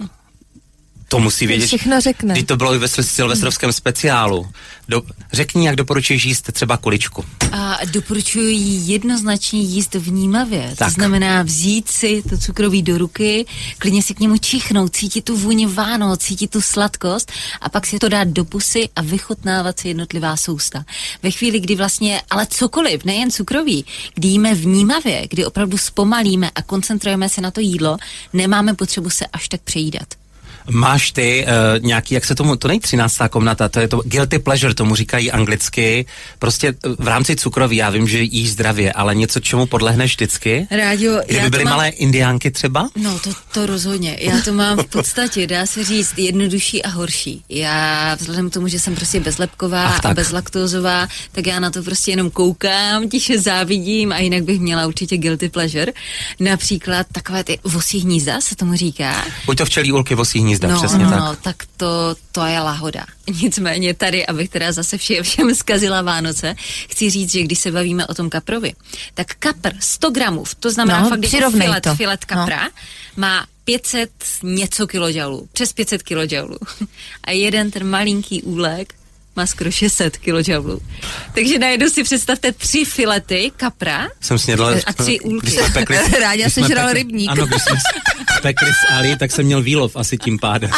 To 1.07 1.19
musí 1.19 1.47
vědět. 1.47 1.67
Všechno 1.67 2.01
řekne. 2.01 2.33
Když 2.33 2.43
to 2.43 2.57
bylo 2.57 2.73
i 2.73 2.77
ve 2.77 2.87
silvestrovském 2.87 3.73
speciálu. 3.73 4.47
Do, 4.89 5.01
řekni, 5.33 5.65
jak 5.65 5.75
doporučuješ 5.75 6.23
jíst 6.23 6.51
třeba 6.51 6.77
kuličku. 6.77 7.25
A 7.51 7.77
doporučuji 7.85 8.57
jednoznačně 8.91 9.61
jíst 9.61 9.95
vnímavě. 9.95 10.73
Tak. 10.77 10.87
To 10.87 10.93
znamená 10.93 11.43
vzít 11.43 11.87
si 11.89 12.23
to 12.29 12.37
cukroví 12.37 12.81
do 12.81 12.97
ruky, 12.97 13.45
klidně 13.77 14.03
si 14.03 14.13
k 14.13 14.19
němu 14.19 14.37
čichnout, 14.37 14.95
cítit 14.95 15.25
tu 15.25 15.37
vůni 15.37 15.65
Vánoc, 15.65 16.21
cítit 16.21 16.51
tu 16.51 16.61
sladkost 16.61 17.31
a 17.61 17.69
pak 17.69 17.85
si 17.85 17.99
to 17.99 18.09
dát 18.09 18.27
do 18.27 18.45
pusy 18.45 18.89
a 18.95 19.01
vychutnávat 19.01 19.79
si 19.79 19.87
jednotlivá 19.87 20.37
sousta. 20.37 20.85
Ve 21.23 21.31
chvíli, 21.31 21.59
kdy 21.59 21.75
vlastně, 21.75 22.21
ale 22.29 22.47
cokoliv, 22.49 23.05
nejen 23.05 23.31
cukroví, 23.31 23.85
kdy 24.13 24.27
jíme 24.27 24.55
vnímavě, 24.55 25.27
kdy 25.29 25.45
opravdu 25.45 25.77
zpomalíme 25.77 26.51
a 26.55 26.61
koncentrujeme 26.61 27.29
se 27.29 27.41
na 27.41 27.51
to 27.51 27.59
jídlo, 27.59 27.97
nemáme 28.33 28.73
potřebu 28.73 29.09
se 29.09 29.25
až 29.25 29.49
tak 29.49 29.61
přejídat. 29.61 30.24
Máš 30.69 31.11
ty 31.11 31.45
uh, 31.45 31.85
nějaký, 31.85 32.13
jak 32.13 32.25
se 32.25 32.35
tomu, 32.35 32.55
to 32.55 32.67
není 32.67 32.79
třináctá 32.79 33.27
komnata, 33.27 33.69
to 33.69 33.79
je 33.79 33.87
to 33.87 34.01
guilty 34.05 34.39
pleasure, 34.39 34.73
tomu 34.73 34.95
říkají 34.95 35.31
anglicky. 35.31 36.05
Prostě 36.39 36.67
eh, 36.67 36.89
v 36.99 37.07
rámci 37.07 37.35
cukroví, 37.35 37.77
já 37.77 37.89
vím, 37.89 38.07
že 38.07 38.21
jíš 38.21 38.51
zdravě, 38.51 38.93
ale 38.93 39.15
něco, 39.15 39.39
čemu 39.39 39.65
podlehneš 39.65 40.11
vždycky? 40.11 40.67
Rádio, 40.71 41.21
Kdyby 41.27 41.49
byly 41.49 41.63
mám... 41.63 41.73
malé 41.73 41.89
indiánky 41.89 42.51
třeba? 42.51 42.89
No, 42.95 43.19
to, 43.19 43.29
to 43.53 43.65
rozhodně. 43.65 44.17
Já 44.19 44.41
to 44.41 44.53
mám 44.53 44.77
v 44.77 44.85
podstatě, 44.85 45.47
dá 45.47 45.65
se 45.65 45.83
říct, 45.83 46.13
jednodušší 46.17 46.83
a 46.83 46.89
horší. 46.89 47.43
Já 47.49 48.15
vzhledem 48.15 48.49
k 48.49 48.53
tomu, 48.53 48.67
že 48.67 48.79
jsem 48.79 48.95
prostě 48.95 49.19
bezlepková 49.19 49.85
Ach, 49.85 50.05
a 50.05 50.13
bezlaktózová, 50.13 51.07
tak 51.31 51.47
já 51.47 51.59
na 51.59 51.71
to 51.71 51.83
prostě 51.83 52.11
jenom 52.11 52.29
koukám, 52.31 53.09
tiše 53.09 53.39
závidím 53.39 54.11
a 54.11 54.17
jinak 54.17 54.43
bych 54.43 54.59
měla 54.59 54.87
určitě 54.87 55.17
guilty 55.17 55.49
pleasure. 55.49 55.91
Například 56.39 57.07
takové 57.11 57.43
ty 57.43 57.59
vosí 57.63 57.99
hnízda 57.99 58.41
se 58.41 58.55
tomu 58.55 58.75
říká. 58.75 59.25
Buď 59.45 59.57
to 59.57 59.65
včelí 59.65 59.91
úlky 59.91 60.15
vosí 60.15 60.39
hnízda 60.39 60.54
jízda, 60.55 60.67
no, 60.67 60.77
přesně 60.77 61.03
no, 61.03 61.09
tak. 61.09 61.19
No, 61.19 61.35
tak 61.35 61.55
to, 61.77 62.15
to 62.31 62.45
je 62.45 62.59
lahoda. 62.59 63.05
Nicméně 63.41 63.93
tady, 63.93 64.25
abych 64.25 64.49
teda 64.49 64.71
zase 64.71 64.97
vše, 64.97 65.23
všem 65.23 65.55
zkazila 65.55 66.01
Vánoce, 66.01 66.55
chci 66.89 67.09
říct, 67.09 67.31
že 67.31 67.43
když 67.43 67.59
se 67.59 67.71
bavíme 67.71 68.07
o 68.07 68.13
tom 68.13 68.29
kaprovi, 68.29 68.73
tak 69.13 69.27
kapr 69.39 69.71
100 69.79 70.09
gramů, 70.09 70.43
to 70.59 70.71
znamená 70.71 71.01
no, 71.01 71.09
fakt 71.09 71.33
jako 71.33 71.51
filet, 71.51 71.83
to. 71.83 71.95
filet 71.95 72.19
no. 72.31 72.35
kapra, 72.35 72.63
no. 72.63 72.69
má 73.15 73.45
500 73.65 74.11
něco 74.43 74.87
kilojoulů, 74.87 75.49
přes 75.53 75.73
500 75.73 76.03
kilojoulů. 76.03 76.57
A 77.23 77.31
jeden 77.31 77.71
ten 77.71 77.89
malinký 77.89 78.41
úlek 78.41 78.93
má 79.35 79.45
skoro 79.45 79.71
600 79.71 80.17
kJ. 80.17 80.53
Takže 81.33 81.59
najednou 81.59 81.89
si 81.89 82.03
představte 82.03 82.51
tři 82.51 82.85
filety 82.85 83.51
kapra 83.57 84.07
jsem 84.21 84.39
snědl, 84.39 84.75
a 84.85 84.93
tři 84.93 85.19
úlky. 85.19 85.57
Pekli, 85.73 85.97
Rádi 86.21 86.49
si 86.49 86.63
žral 86.63 86.93
rybník. 86.93 87.29
Ano, 87.29 87.45
když 87.45 87.61
jsme 87.61 87.77
pekli 88.41 88.67
s 88.67 88.93
Ali, 88.93 89.17
tak 89.17 89.31
jsem 89.31 89.45
měl 89.45 89.61
výlov 89.61 89.95
asi 89.95 90.17
tím 90.17 90.39
pádem. 90.39 90.71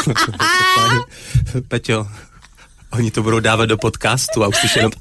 Peťo, 1.67 2.07
oni 2.91 3.11
to 3.11 3.23
budou 3.23 3.39
dávat 3.39 3.65
do 3.65 3.77
podcastu 3.77 4.43
a 4.43 4.47
už 4.47 4.55
slyš 4.55 4.75
jenom 4.75 4.91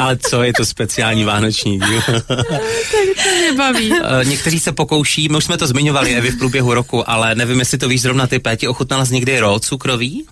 ale 0.00 0.16
co 0.16 0.42
je 0.42 0.52
to 0.52 0.64
speciální 0.66 1.24
vánoční 1.24 1.78
díl? 1.78 2.02
tak 2.06 3.24
to 3.24 3.30
mě 3.38 3.52
baví. 3.56 3.90
Uh, 3.90 3.98
někteří 4.24 4.60
se 4.60 4.72
pokouší, 4.72 5.28
my 5.28 5.36
už 5.36 5.44
jsme 5.44 5.58
to 5.58 5.66
zmiňovali 5.66 6.14
Evi 6.14 6.30
v 6.30 6.38
průběhu 6.38 6.74
roku, 6.74 7.10
ale 7.10 7.34
nevím, 7.34 7.58
jestli 7.58 7.78
to 7.78 7.88
víš 7.88 8.02
zrovna 8.02 8.26
ty, 8.26 8.38
Péti, 8.38 8.68
ochutnala 8.68 9.04
z 9.04 9.10
někdy 9.10 9.40
ro 9.40 9.58
cukrový? 9.60 10.26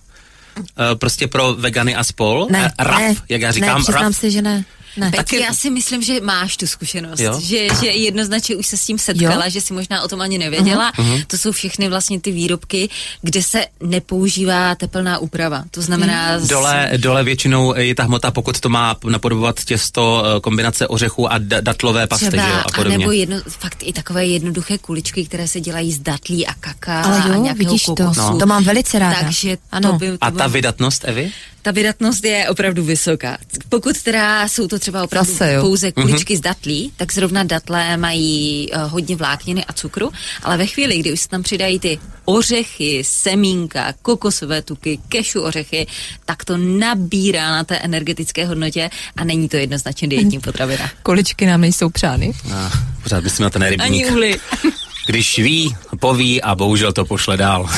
Uh, 0.57 0.63
prostě 0.95 1.27
pro 1.27 1.53
vegany 1.53 1.95
a 1.95 2.03
spol? 2.03 2.47
Ne, 2.51 2.61
uh, 2.63 2.85
raf, 2.85 2.99
ne, 2.99 3.15
jak 3.29 3.41
já 3.41 3.51
říkám. 3.51 3.77
Ne, 3.77 3.83
přiznám 3.83 4.03
raf. 4.03 4.15
si, 4.15 4.31
že 4.31 4.41
ne. 4.41 4.65
Ne. 4.97 5.11
Taky 5.11 5.39
já 5.39 5.53
si 5.53 5.69
myslím, 5.69 6.01
že 6.01 6.21
máš 6.21 6.57
tu 6.57 6.67
zkušenost, 6.67 7.19
že, 7.39 7.67
že 7.81 7.87
jednoznačně 7.87 8.55
už 8.55 8.67
se 8.67 8.77
s 8.77 8.85
tím 8.85 8.97
setkala, 8.99 9.45
jo? 9.45 9.51
že 9.51 9.61
si 9.61 9.73
možná 9.73 10.01
o 10.01 10.07
tom 10.07 10.21
ani 10.21 10.37
nevěděla. 10.37 10.91
Uh-huh. 10.91 11.23
To 11.27 11.37
jsou 11.37 11.51
všechny 11.51 11.89
vlastně 11.89 12.19
ty 12.19 12.31
výrobky, 12.31 12.89
kde 13.21 13.43
se 13.43 13.65
nepoužívá 13.79 14.75
teplná 14.75 15.17
úprava. 15.17 15.63
To 15.71 15.81
znamená... 15.81 16.39
Z... 16.39 16.47
Dole, 16.47 16.89
dole 16.97 17.23
většinou 17.23 17.75
je 17.77 17.95
ta 17.95 18.03
hmota, 18.03 18.31
pokud 18.31 18.59
to 18.59 18.69
má 18.69 18.95
napodobovat 19.05 19.63
těsto 19.63 20.23
eh, 20.25 20.39
kombinace 20.39 20.87
ořechů 20.87 21.31
a 21.31 21.37
datlové 21.37 22.07
pasty, 22.07 22.27
Třeba, 22.27 22.43
že 22.43 22.49
jo, 22.49 22.57
a 22.65 22.71
podobně. 22.75 22.95
A 22.95 22.99
nebo 22.99 23.11
jedno, 23.11 23.37
fakt 23.47 23.77
i 23.83 23.93
takové 23.93 24.25
jednoduché 24.25 24.77
kuličky, 24.77 25.25
které 25.25 25.47
se 25.47 25.59
dělají 25.59 25.91
z 25.91 25.99
datlí 25.99 26.47
a 26.47 26.53
kaká 26.53 27.01
Ale 27.01 27.17
jo, 27.17 27.33
a 27.33 27.37
nějakého 27.37 27.55
vidíš 27.55 27.85
kokosu. 27.85 28.21
To, 28.21 28.31
no. 28.31 28.37
to 28.37 28.45
mám 28.45 28.63
velice 28.63 28.99
ráda. 28.99 29.19
Takže 29.19 29.57
ano. 29.71 29.91
To 29.91 29.97
by, 29.97 30.11
to 30.11 30.17
a 30.21 30.31
ta 30.31 30.47
vydatnost, 30.47 31.05
Evi? 31.05 31.31
Ta 31.63 31.71
vydatnost 31.71 32.25
je 32.25 32.49
opravdu 32.49 32.83
vysoká. 32.83 33.37
Pokud 33.69 34.01
teda 34.01 34.47
jsou 34.47 34.67
to 34.67 34.79
třeba 34.79 35.03
opravdu 35.03 35.31
Zase, 35.31 35.57
pouze 35.61 35.87
mhm. 35.87 35.93
kuličky 35.93 36.33
mm-hmm. 36.33 36.37
z 36.37 36.41
datlí, 36.41 36.91
tak 36.97 37.13
zrovna 37.13 37.43
datle 37.43 37.97
mají 37.97 38.69
uh, 38.71 38.91
hodně 38.91 39.15
vlákniny 39.15 39.65
a 39.65 39.73
cukru, 39.73 40.11
ale 40.43 40.57
ve 40.57 40.65
chvíli, 40.65 40.97
kdy 40.97 41.13
už 41.13 41.19
se 41.21 41.29
tam 41.29 41.43
přidají 41.43 41.79
ty 41.79 41.99
ořechy, 42.25 43.03
semínka, 43.05 43.93
kokosové 44.01 44.61
tuky, 44.61 44.99
kešu 45.09 45.41
ořechy, 45.41 45.87
tak 46.25 46.45
to 46.45 46.57
nabírá 46.57 47.51
na 47.51 47.63
té 47.63 47.77
energetické 47.77 48.45
hodnotě 48.45 48.89
a 49.15 49.23
není 49.23 49.49
to 49.49 49.57
jednoznačně 49.57 50.07
dietní 50.07 50.39
potravina. 50.39 50.91
Kuličky 51.03 51.45
nám 51.45 51.61
nejsou 51.61 51.89
přány. 51.89 52.33
No, 52.49 52.71
pořád 53.03 53.23
myslím 53.23 53.43
na 53.43 53.49
ten 53.49 53.61
rybník. 53.61 53.81
Ani 53.81 54.11
uly. 54.11 54.39
Když 55.05 55.39
ví, 55.39 55.75
poví 55.99 56.41
a 56.41 56.55
bohužel 56.55 56.93
to 56.93 57.05
pošle 57.05 57.37
dál. 57.37 57.69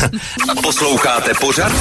Posloucháte 0.61 1.31
pořad? 1.39 1.71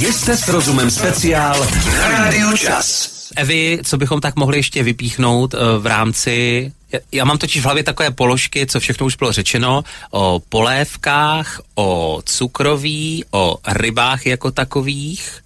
Jste 0.00 0.36
s 0.36 0.48
rozumem 0.48 0.90
speciál 0.90 1.66
na 1.98 2.08
Rádiu 2.08 2.56
Čas. 2.56 3.14
Evi, 3.36 3.78
co 3.84 3.96
bychom 3.96 4.20
tak 4.20 4.36
mohli 4.36 4.58
ještě 4.58 4.82
vypíchnout 4.82 5.54
uh, 5.54 5.60
v 5.78 5.86
rámci 5.86 6.72
já 7.12 7.24
mám 7.24 7.38
totiž 7.38 7.62
v 7.62 7.64
hlavě 7.64 7.82
takové 7.82 8.10
položky, 8.10 8.66
co 8.66 8.80
všechno 8.80 9.06
už 9.06 9.16
bylo 9.16 9.32
řečeno, 9.32 9.84
o 10.10 10.42
polévkách, 10.48 11.60
o 11.74 12.22
cukroví, 12.24 13.24
o 13.30 13.56
rybách 13.68 14.26
jako 14.26 14.50
takových. 14.50 15.44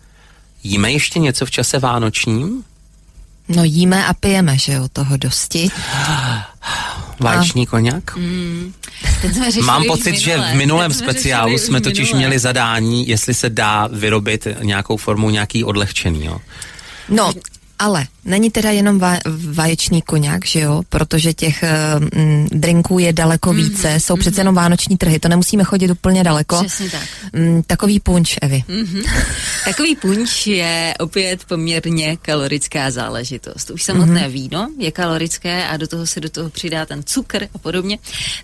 Jíme 0.63 0.93
ještě 0.93 1.19
něco 1.19 1.47
v 1.47 1.51
čase 1.51 1.79
vánočním? 1.79 2.65
No 3.49 3.65
jíme 3.65 4.07
a 4.07 4.15
pijeme, 4.15 4.59
že 4.59 4.73
jo, 4.73 4.89
toho 4.93 5.17
dosti. 5.17 5.69
Vaječný 7.21 7.67
a... 7.67 7.71
koněk? 7.71 8.17
Mm, 8.17 8.73
Mám 9.65 9.85
pocit, 9.85 10.11
minule. 10.11 10.21
že 10.21 10.39
v 10.39 10.55
minulém 10.55 10.93
speciálu 10.93 11.59
jsme 11.59 11.81
totiž 11.81 11.99
minule. 12.09 12.19
měli 12.19 12.39
zadání, 12.39 13.09
jestli 13.09 13.35
se 13.35 13.51
dá 13.51 13.89
vyrobit 13.93 14.47
nějakou 14.63 14.97
formou 14.97 15.31
nějaký 15.31 15.65
odlehčený, 15.65 16.25
jo. 16.25 16.39
No, 17.09 17.33
ale 17.79 18.07
není 18.25 18.51
teda 18.51 18.71
jenom 18.71 18.99
va- 18.99 19.21
vaječný 19.53 20.03
koněk, 20.03 20.47
že 20.47 20.61
jo, 20.61 20.83
protože 20.89 21.33
těch 21.33 21.65
mm, 22.15 22.49
drinků 22.53 22.99
je 22.99 23.13
daleko 23.13 23.51
mm-hmm. 23.51 23.57
více, 23.57 24.01
jsou 24.01 24.15
mm-hmm. 24.15 24.21
přece 24.21 24.41
jenom 24.41 24.55
vánoční 24.55 24.97
trhy, 24.97 25.19
to 25.19 25.29
nemusíme 25.29 25.65
chodit 25.65 25.91
úplně 25.91 26.25
daleko. 26.25 26.65
Přesně 26.65 26.91
tak. 26.91 27.09
Mm, 27.33 27.63
takový 27.63 28.01
punč, 28.01 28.37
Evi. 28.43 28.65
Mm-hmm. 28.69 29.11
takový 29.65 29.97
punč 29.97 30.47
je 30.47 30.95
opět 31.01 31.45
poměrně 31.45 32.17
kalorická 32.17 32.91
záležitost. 32.91 33.71
Už 33.71 33.83
samotné 33.83 34.29
mm-hmm. 34.29 34.33
víno 34.33 34.69
je 34.79 34.93
kalorické 34.93 35.67
a 35.67 35.77
do 35.77 35.87
toho 35.87 36.07
se 36.07 36.21
do 36.21 36.31
toho 36.31 36.51
přidá 36.51 36.87
ten 36.87 37.03
cukr 37.03 37.49
a 37.55 37.59
podobně. 37.59 37.99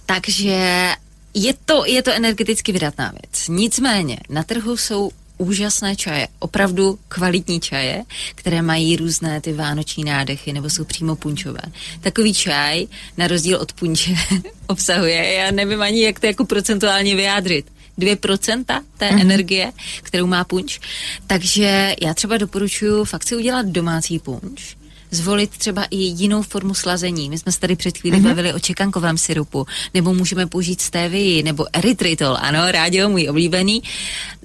Takže 0.07 0.91
je 1.35 1.55
to, 1.65 1.85
je 1.87 2.03
to 2.03 2.13
energeticky 2.13 2.73
vydatná 2.73 3.13
věc. 3.13 3.49
Nicméně 3.49 4.19
na 4.29 4.43
trhu 4.43 4.77
jsou 4.77 5.11
úžasné 5.39 5.97
čaje, 5.97 6.29
opravdu 6.39 6.99
kvalitní 7.09 7.61
čaje, 7.61 8.05
které 8.35 8.63
mají 8.63 8.97
různé 8.97 9.41
ty 9.41 9.53
vánoční 9.53 10.05
nádechy 10.05 10.53
nebo 10.53 10.71
jsou 10.71 10.85
přímo 10.85 11.17
punčové. 11.17 11.61
Takový 12.01 12.35
čaj, 12.35 12.87
na 13.17 13.27
rozdíl 13.27 13.59
od 13.59 13.73
punče, 13.73 14.15
obsahuje, 14.67 15.33
já 15.33 15.51
nevím 15.51 15.83
ani, 15.83 16.03
jak 16.03 16.21
to 16.21 16.27
jako 16.27 16.45
procentuálně 16.45 17.17
vyjádřit, 17.17 17.67
2% 17.99 18.65
té 18.65 19.09
mm-hmm. 19.09 19.21
energie, 19.21 19.73
kterou 20.03 20.27
má 20.27 20.45
punč. 20.45 20.81
Takže 21.27 21.95
já 22.03 22.15
třeba 22.15 22.37
doporučuji 22.37 23.05
fakt 23.05 23.29
si 23.29 23.37
udělat 23.37 23.67
domácí 23.67 24.19
punč, 24.19 24.77
zvolit 25.11 25.51
třeba 25.51 25.85
i 25.85 25.97
jinou 25.97 26.43
formu 26.43 26.75
slazení. 26.75 27.31
My 27.31 27.39
jsme 27.39 27.53
se 27.53 27.61
tady 27.61 27.77
před 27.77 27.99
chvíli 27.99 28.19
mm-hmm. 28.19 28.25
bavili 28.25 28.53
o 28.55 28.59
čekankovém 28.59 29.19
syrupu, 29.19 29.67
nebo 29.95 30.15
můžeme 30.15 30.47
použít 30.47 30.81
stevii, 30.81 31.43
nebo 31.43 31.67
erytritol, 31.73 32.37
ano, 32.41 32.73
rádio 32.73 33.09
můj 33.09 33.29
oblíbený, 33.31 33.83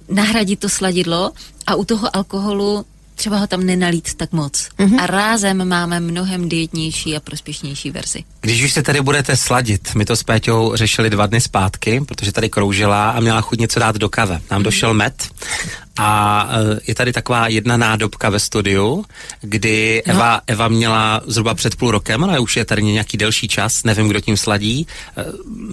nahradit 0.10 0.60
to 0.60 0.70
sladidlo 0.70 1.32
a 1.68 1.76
u 1.76 1.86
toho 1.86 2.16
alkoholu 2.16 2.86
třeba 3.20 3.38
ho 3.38 3.48
tam 3.48 3.64
nenalít 3.64 4.14
tak 4.14 4.32
moc. 4.32 4.70
Mm-hmm. 4.80 5.04
A 5.04 5.08
rázem 5.08 5.68
máme 5.68 6.00
mnohem 6.00 6.50
dietnější 6.50 7.16
a 7.16 7.20
prospěšnější 7.20 7.92
verzi. 7.92 8.24
Když 8.42 8.64
už 8.64 8.74
se 8.74 8.84
tady 8.84 9.02
budete 9.02 9.36
sladit, 9.36 9.96
my 9.96 10.06
to 10.06 10.16
s 10.16 10.24
Péťou 10.24 10.72
řešili 10.76 11.10
dva 11.10 11.26
dny 11.26 11.42
zpátky, 11.42 12.02
protože 12.08 12.32
tady 12.32 12.50
kroužila 12.50 13.10
a 13.10 13.20
měla 13.20 13.42
chuť 13.42 13.60
něco 13.60 13.80
dát 13.80 13.96
do 13.96 14.10
kave. 14.10 14.42
Nám 14.52 14.62
mm-hmm. 14.62 14.64
došel 14.64 14.94
med 14.94 15.14
a 16.00 16.48
e, 16.52 16.80
je 16.88 16.96
tady 16.96 17.14
taková 17.14 17.48
jedna 17.48 17.78
nádobka 17.78 18.30
ve 18.30 18.40
studiu, 18.40 19.06
kdy 19.42 20.04
no. 20.08 20.14
Eva, 20.14 20.42
Eva 20.48 20.68
měla 20.68 21.22
zhruba 21.26 21.54
před 21.54 21.76
půl 21.76 21.92
rokem, 21.92 22.24
ale 22.24 22.40
už 22.40 22.58
je 22.58 22.66
tady 22.66 22.84
nějaký 22.84 23.18
delší 23.18 23.48
čas, 23.48 23.84
nevím, 23.84 24.08
kdo 24.08 24.20
tím 24.20 24.38
sladí, 24.38 24.88
e, 25.18 25.26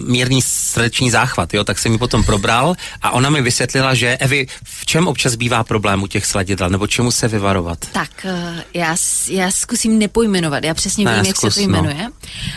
mírný 0.07 0.43
srdeční 0.43 1.11
záchvat, 1.11 1.55
jo, 1.55 1.65
tak 1.65 1.79
jsem 1.79 1.93
mi 1.93 1.99
potom 1.99 2.25
probral 2.25 2.75
a 3.03 3.11
ona 3.11 3.31
mi 3.31 3.43
vysvětlila, 3.43 3.95
že 3.95 4.17
Evi, 4.17 4.47
v 4.65 4.87
čem 4.87 5.09
občas 5.09 5.35
bývá 5.35 5.65
problém 5.65 6.03
u 6.03 6.07
těch 6.07 6.27
sladidel, 6.27 6.71
nebo 6.71 6.87
čemu 6.87 7.11
se 7.11 7.29
vyvarovat? 7.37 7.79
Tak, 7.93 8.25
e, 8.25 8.65
já, 8.75 8.97
já 9.29 9.51
zkusím 9.51 9.99
nepojmenovat, 9.99 10.65
já 10.65 10.75
přesně 10.75 11.05
ne, 11.05 11.23
vím, 11.23 11.25
zkus, 11.25 11.45
jak 11.45 11.53
se 11.53 11.61
to 11.61 11.67
no. 11.67 11.83
jmenuje. 11.83 12.05
No. 12.05 12.11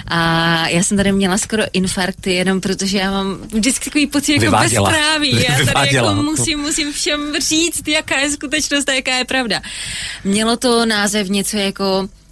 A 0.08 0.68
já 0.68 0.84
jsem 0.84 0.98
tady 0.98 1.12
měla 1.12 1.38
skoro 1.38 1.64
infarkty, 1.74 2.34
jenom 2.34 2.62
protože 2.62 2.98
já 2.98 3.12
mám 3.12 3.38
vždycky 3.54 3.86
takový 3.86 4.08
pocit 4.08 4.32
jako 4.32 4.46
Vyváděla. 4.46 4.90
bezpráví. 4.90 5.46
Já 5.50 5.74
tady 5.74 5.96
jako 5.96 6.16
musím, 6.16 6.60
musím 6.60 6.94
všem 6.94 7.34
říct, 7.40 7.88
jaká 7.88 8.20
je 8.20 8.32
skutečnost 8.32 8.90
a 8.90 8.94
jaká 8.94 9.18
je 9.18 9.26
pravda. 9.26 9.62
Mělo 10.24 10.58
to 10.58 10.86
název 10.86 11.30
něco 11.30 11.58
jako 11.58 12.08
eh, 12.08 12.29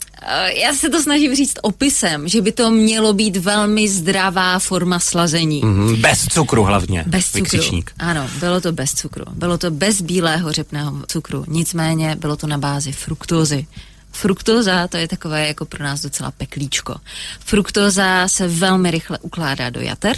já 0.47 0.73
se 0.73 0.89
to 0.89 1.01
snažím 1.01 1.35
říct 1.35 1.55
opisem, 1.61 2.27
že 2.27 2.41
by 2.41 2.51
to 2.51 2.71
mělo 2.71 3.13
být 3.13 3.37
velmi 3.37 3.89
zdravá 3.89 4.59
forma 4.59 4.99
slazení. 4.99 5.61
Mm, 5.63 6.01
bez 6.01 6.25
cukru 6.25 6.63
hlavně. 6.63 7.03
Bez 7.07 7.25
cukru. 7.25 7.41
Vykřičník. 7.43 7.91
Ano, 7.99 8.29
bylo 8.39 8.61
to 8.61 8.71
bez 8.71 8.93
cukru. 8.93 9.25
Bylo 9.33 9.57
to 9.57 9.71
bez 9.71 10.01
bílého 10.01 10.51
řepného 10.51 10.93
cukru. 11.07 11.45
Nicméně 11.47 12.15
bylo 12.15 12.35
to 12.35 12.47
na 12.47 12.57
bázi 12.57 12.91
fruktózy. 12.91 13.67
Fruktóza, 14.11 14.87
to 14.87 14.97
je 14.97 15.07
takové 15.07 15.47
jako 15.47 15.65
pro 15.65 15.83
nás 15.83 16.01
docela 16.01 16.31
peklíčko. 16.31 16.95
Fruktóza 17.39 18.27
se 18.27 18.47
velmi 18.47 18.91
rychle 18.91 19.19
ukládá 19.21 19.69
do 19.69 19.81
jater, 19.81 20.17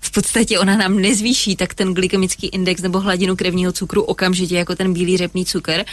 v 0.00 0.10
podstatě 0.10 0.58
ona 0.58 0.76
nám 0.76 1.00
nezvýší 1.00 1.56
tak 1.56 1.74
ten 1.74 1.94
glykemický 1.94 2.46
index 2.46 2.82
nebo 2.82 3.00
hladinu 3.00 3.36
krevního 3.36 3.72
cukru 3.72 4.02
okamžitě 4.02 4.56
jako 4.56 4.76
ten 4.76 4.92
bílý 4.92 5.16
řepný 5.16 5.44
cukr. 5.44 5.84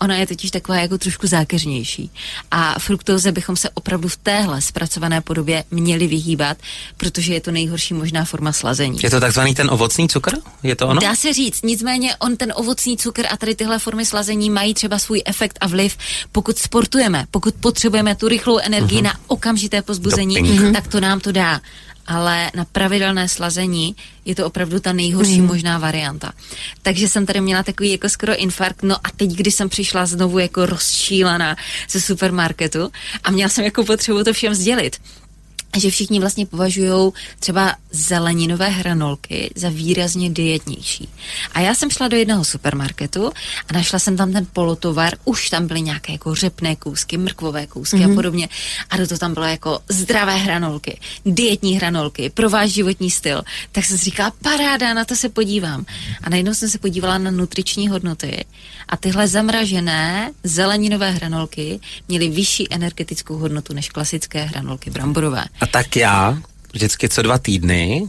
Ona 0.00 0.16
je 0.16 0.26
totiž 0.26 0.50
taková 0.50 0.78
jako 0.78 0.98
trošku 0.98 1.26
zákeřnější. 1.26 2.10
A 2.50 2.78
fruktóze 2.78 3.32
bychom 3.32 3.56
se 3.56 3.70
opravdu 3.70 4.08
v 4.08 4.16
téhle 4.16 4.62
zpracované 4.62 5.20
podobě 5.20 5.64
měli 5.70 6.06
vyhýbat, 6.06 6.56
protože 6.96 7.34
je 7.34 7.40
to 7.40 7.50
nejhorší 7.50 7.94
možná 7.94 8.24
forma 8.24 8.52
slazení. 8.52 8.98
Je 9.02 9.10
to 9.10 9.20
takzvaný 9.20 9.54
ten 9.54 9.70
ovocný 9.70 10.08
cukr? 10.08 10.36
Je 10.62 10.76
to 10.76 10.88
ono? 10.88 11.00
Dá 11.00 11.14
se 11.14 11.32
říct, 11.32 11.62
nicméně 11.62 12.16
on 12.16 12.36
ten 12.36 12.52
ovocný 12.56 12.96
cukr 12.96 13.26
a 13.30 13.36
tady 13.36 13.54
tyhle 13.54 13.78
formy 13.78 14.06
slazení 14.06 14.50
mají 14.50 14.74
třeba 14.74 14.98
svůj 14.98 15.22
efekt 15.26 15.58
a 15.60 15.66
vliv, 15.66 15.96
pokud 16.32 16.58
sportujeme, 16.58 17.26
pokud 17.30 17.54
potřebujeme 17.54 18.14
tu 18.14 18.28
rychlou 18.28 18.58
energii 18.58 18.98
uh-huh. 18.98 19.04
na 19.04 19.14
okamžité 19.26 19.82
pozbuzení, 19.82 20.34
Doping. 20.34 20.72
tak 20.72 20.88
to 20.88 21.00
nám 21.00 21.20
to 21.20 21.32
dá 21.32 21.60
ale 22.06 22.50
na 22.54 22.64
pravidelné 22.64 23.28
slazení 23.28 23.96
je 24.24 24.34
to 24.34 24.46
opravdu 24.46 24.80
ta 24.80 24.92
nejhorší 24.92 25.40
mm. 25.40 25.46
možná 25.46 25.78
varianta. 25.78 26.32
Takže 26.82 27.08
jsem 27.08 27.26
tady 27.26 27.40
měla 27.40 27.62
takový 27.62 27.92
jako 27.92 28.08
skoro 28.08 28.36
infarkt, 28.36 28.82
no 28.82 28.96
a 28.96 29.10
teď, 29.16 29.30
když 29.30 29.54
jsem 29.54 29.68
přišla 29.68 30.06
znovu 30.06 30.38
jako 30.38 30.66
rozčílená 30.66 31.56
ze 31.90 32.00
supermarketu 32.00 32.92
a 33.24 33.30
měla 33.30 33.48
jsem 33.48 33.64
jako 33.64 33.84
potřebu 33.84 34.24
to 34.24 34.32
všem 34.32 34.54
sdělit, 34.54 35.00
že 35.80 35.90
všichni 35.90 36.20
vlastně 36.20 36.46
považují 36.46 37.12
třeba 37.40 37.74
zeleninové 37.90 38.68
hranolky 38.68 39.50
za 39.54 39.68
výrazně 39.68 40.30
dietnější. 40.30 41.08
A 41.52 41.60
já 41.60 41.74
jsem 41.74 41.90
šla 41.90 42.08
do 42.08 42.16
jednoho 42.16 42.44
supermarketu 42.44 43.32
a 43.68 43.72
našla 43.72 43.98
jsem 43.98 44.16
tam 44.16 44.32
ten 44.32 44.46
polotovar, 44.52 45.14
už 45.24 45.50
tam 45.50 45.66
byly 45.66 45.82
nějaké 45.82 46.12
jako 46.12 46.34
řepné 46.34 46.76
kousky, 46.76 47.16
mrkvové 47.16 47.66
kousky 47.66 47.96
mm-hmm. 47.96 48.04
a 48.04 48.06
mhm. 48.06 48.14
podobně. 48.14 48.48
A 48.90 48.96
do 48.96 49.06
toho 49.06 49.18
tam 49.18 49.34
bylo 49.34 49.46
jako 49.46 49.80
zdravé 49.88 50.36
hranolky, 50.36 51.00
dietní 51.26 51.76
hranolky, 51.76 52.30
pro 52.30 52.50
váš 52.50 52.70
životní 52.70 53.10
styl. 53.10 53.42
Tak 53.72 53.84
jsem 53.84 53.98
si 53.98 54.04
říkala, 54.04 54.32
paráda, 54.42 54.94
na 54.94 55.04
to 55.04 55.16
se 55.16 55.28
podívám. 55.28 55.84
A 56.22 56.30
najednou 56.30 56.54
jsem 56.54 56.68
se 56.68 56.78
podívala 56.78 57.18
na 57.18 57.30
nutriční 57.30 57.88
hodnoty 57.88 58.44
a 58.88 58.96
tyhle 58.96 59.28
zamražené 59.28 60.32
zeleninové 60.42 61.10
hranolky 61.10 61.80
měly 62.08 62.28
vyšší 62.28 62.72
energetickou 62.72 63.36
hodnotu 63.36 63.74
než 63.74 63.88
klasické 63.88 64.42
hranolky 64.42 64.90
bramborové. 64.90 65.44
A 65.64 65.66
tak 65.66 65.96
já 65.96 66.38
vždycky 66.72 67.08
co 67.08 67.22
dva 67.22 67.38
týdny 67.38 68.02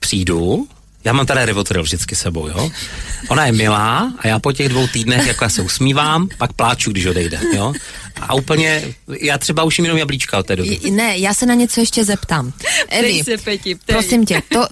přijdu, 0.00 0.66
já 1.04 1.12
mám 1.12 1.26
tady 1.26 1.46
Rivotril 1.46 1.82
vždycky 1.82 2.16
sebou, 2.16 2.48
jo. 2.48 2.70
Ona 3.28 3.46
je 3.46 3.52
milá 3.52 4.12
a 4.18 4.28
já 4.28 4.38
po 4.38 4.52
těch 4.52 4.68
dvou 4.68 4.86
týdnech 4.86 5.26
jako 5.26 5.44
já 5.44 5.48
se 5.48 5.62
usmívám, 5.62 6.28
pak 6.38 6.52
pláču, 6.52 6.90
když 6.90 7.06
odejde, 7.06 7.40
jo. 7.54 7.72
A 8.20 8.34
úplně, 8.34 8.94
já 9.20 9.38
třeba 9.38 9.62
už 9.62 9.78
jim 9.78 9.84
jenom 9.84 9.98
jablíčka 9.98 10.38
od 10.38 10.46
té 10.46 10.56
doby. 10.56 10.80
Ne, 10.90 11.18
já 11.18 11.34
se 11.34 11.46
na 11.46 11.54
něco 11.54 11.80
ještě 11.80 12.04
zeptám. 12.04 12.52
Evi, 12.88 13.22
se, 13.24 13.38
Peti, 13.38 13.74
prosím 13.86 14.26
tě, 14.26 14.42
to, 14.48 14.66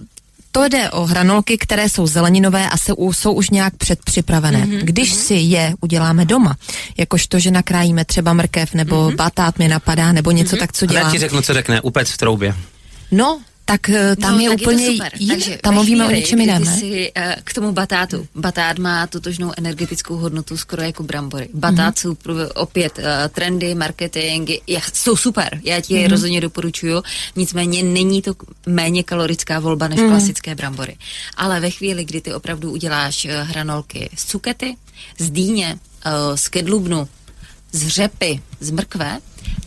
to 0.53 0.69
jde 0.69 0.91
o 0.91 1.07
hranolky, 1.07 1.59
které 1.59 1.89
jsou 1.89 2.07
zeleninové 2.07 2.71
a 2.71 2.77
se, 2.77 2.93
jsou 3.13 3.33
už 3.33 3.51
nějak 3.51 3.77
předpřipravené. 3.77 4.65
Mm-hmm. 4.65 4.81
Když 4.85 5.15
si 5.15 5.35
je 5.35 5.75
uděláme 5.81 6.25
doma, 6.25 6.57
jakožto, 6.97 7.39
že 7.39 7.51
nakrájíme 7.51 8.05
třeba 8.05 8.33
mrkev 8.33 8.75
nebo 8.75 8.97
mm-hmm. 8.97 9.17
batát 9.17 9.59
mi 9.59 9.69
napadá, 9.69 10.13
nebo 10.13 10.31
něco 10.31 10.57
mm-hmm. 10.57 10.59
tak, 10.59 10.73
co 10.73 10.87
dělá. 10.87 11.01
Já 11.01 11.11
ti 11.11 11.19
řeknu, 11.19 11.43
co 11.43 11.55
řekne, 11.55 11.81
upec 11.81 12.11
v 12.11 12.17
troubě. 12.17 12.55
No, 13.11 13.41
tak 13.69 13.89
eh, 13.89 14.17
tam 14.17 14.33
no, 14.33 14.41
je 14.41 14.49
tak 14.49 14.61
úplně 14.61 14.85
je 14.85 14.93
super. 14.93 15.13
Jin, 15.19 15.29
Takže 15.29 15.59
tam 15.63 15.75
mluvíme 15.75 16.07
o 16.07 16.11
něčem 16.11 16.41
jiném? 16.41 16.65
Si, 16.65 17.13
uh, 17.17 17.23
k 17.45 17.55
tomu 17.55 17.73
batátu. 17.73 18.29
Batát 18.35 18.79
má 18.79 19.07
totožnou 19.07 19.53
energetickou 19.59 20.17
hodnotu 20.17 20.57
skoro 20.57 20.83
jako 20.83 21.03
brambory. 21.03 21.49
Batát 21.55 21.95
mm-hmm. 21.95 22.01
jsou 22.01 22.15
prv, 22.15 22.37
opět 22.55 22.99
uh, 22.99 23.05
trendy, 23.29 23.75
marketing, 23.75 24.51
je, 24.67 24.81
jsou 24.93 25.17
super. 25.17 25.61
Já 25.65 25.81
ti 25.81 25.95
je 25.95 26.01
mm-hmm. 26.01 26.11
rozhodně 26.11 26.41
doporučuju. 26.41 27.03
Nicméně 27.37 27.83
není 27.83 28.23
to 28.23 28.33
méně 28.67 29.03
kalorická 29.03 29.61
volba 29.61 29.89
než 29.89 30.01
mm-hmm. 30.01 30.09
klasické 30.09 30.55
brambory. 30.55 30.97
Ale 31.37 31.61
ve 31.61 31.71
chvíli, 31.71 32.05
kdy 32.05 32.21
ty 32.21 32.35
opravdu 32.35 32.71
uděláš 32.71 33.25
uh, 33.25 33.31
hranolky 33.33 34.11
z 34.17 34.25
cukety, 34.25 34.77
z 35.19 35.31
dýně, 35.31 35.79
z 36.35 36.49
kedlubnu, 36.49 37.09
z 37.73 37.89
řepy, 37.89 38.43
z 38.61 38.71
mrkve, 38.71 39.19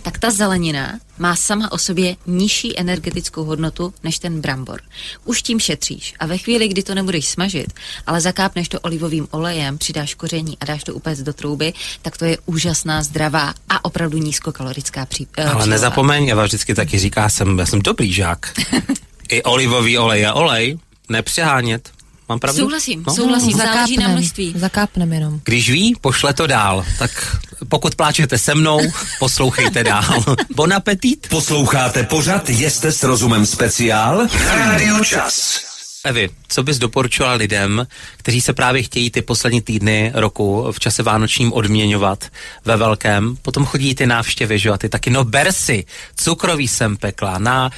tak 0.01 0.19
ta 0.19 0.31
zelenina 0.31 0.99
má 1.19 1.35
sama 1.35 1.71
o 1.71 1.77
sobě 1.77 2.15
nižší 2.27 2.79
energetickou 2.79 3.43
hodnotu 3.43 3.93
než 4.03 4.19
ten 4.19 4.41
brambor. 4.41 4.81
Už 5.25 5.41
tím 5.41 5.59
šetříš 5.59 6.13
a 6.19 6.25
ve 6.25 6.37
chvíli, 6.37 6.67
kdy 6.67 6.83
to 6.83 6.95
nebudeš 6.95 7.25
smažit, 7.25 7.73
ale 8.07 8.21
zakápneš 8.21 8.69
to 8.69 8.79
olivovým 8.79 9.27
olejem, 9.31 9.77
přidáš 9.77 10.13
koření 10.13 10.57
a 10.61 10.65
dáš 10.65 10.83
to 10.83 10.93
upéct 10.93 11.21
do 11.21 11.33
trouby, 11.33 11.73
tak 12.01 12.17
to 12.17 12.25
je 12.25 12.37
úžasná, 12.45 13.03
zdravá 13.03 13.53
a 13.69 13.85
opravdu 13.85 14.17
nízkokalorická 14.17 15.05
pří, 15.05 15.27
uh, 15.39 15.51
Ale 15.51 15.67
nezapomeň, 15.67 16.25
já 16.25 16.43
vždycky 16.43 16.75
taky 16.75 16.99
říká, 16.99 17.29
jsem, 17.29 17.59
já 17.59 17.65
jsem 17.65 17.81
dobrý 17.81 18.13
žák. 18.13 18.53
I 19.29 19.43
olivový 19.43 19.97
olej 19.97 20.21
je 20.21 20.33
olej, 20.33 20.79
nepřehánět. 21.09 21.91
Mám 22.31 22.39
pravdu? 22.39 22.59
Souhlasím, 22.59 23.03
no? 23.07 23.15
souhlasím, 23.15 23.51
no, 23.51 23.57
záleží 23.57 23.97
na 23.97 24.07
množství. 24.07 24.53
Zakápnem 24.57 25.13
jenom. 25.13 25.39
Když 25.43 25.69
ví, 25.69 25.95
pošle 26.01 26.33
to 26.33 26.47
dál. 26.47 26.85
Tak 26.99 27.37
pokud 27.69 27.95
pláčete 27.95 28.37
se 28.37 28.55
mnou, 28.55 28.79
poslouchejte 29.19 29.83
dál. 29.83 30.23
Bon 30.55 30.73
appetit. 30.73 31.27
Posloucháte 31.29 32.03
pořad 32.03 32.49
Jeste 32.49 32.91
s 32.91 33.03
rozumem 33.03 33.45
speciál 33.45 34.27
Radio 34.47 35.05
Čas. 35.05 35.59
Evi, 36.03 36.29
co 36.47 36.63
bys 36.63 36.77
doporučoval 36.77 37.37
lidem, 37.37 37.87
kteří 38.17 38.41
se 38.41 38.53
právě 38.53 38.83
chtějí 38.83 39.11
ty 39.11 39.21
poslední 39.21 39.61
týdny 39.61 40.11
roku 40.15 40.67
v 40.71 40.79
čase 40.79 41.03
vánočním 41.03 41.53
odměňovat 41.53 42.25
ve 42.65 42.77
velkém, 42.77 43.35
potom 43.41 43.65
chodí 43.65 43.95
ty 43.95 44.05
návštěvy, 44.05 44.59
že 44.59 44.69
jo, 44.69 44.73
a 44.75 44.77
ty 44.77 44.89
taky, 44.89 45.09
no 45.09 45.23
ber 45.23 45.51
si, 45.51 45.85
cukrový 46.15 46.67
jsem 46.67 46.97
pekla, 46.97 47.37
na 47.37 47.69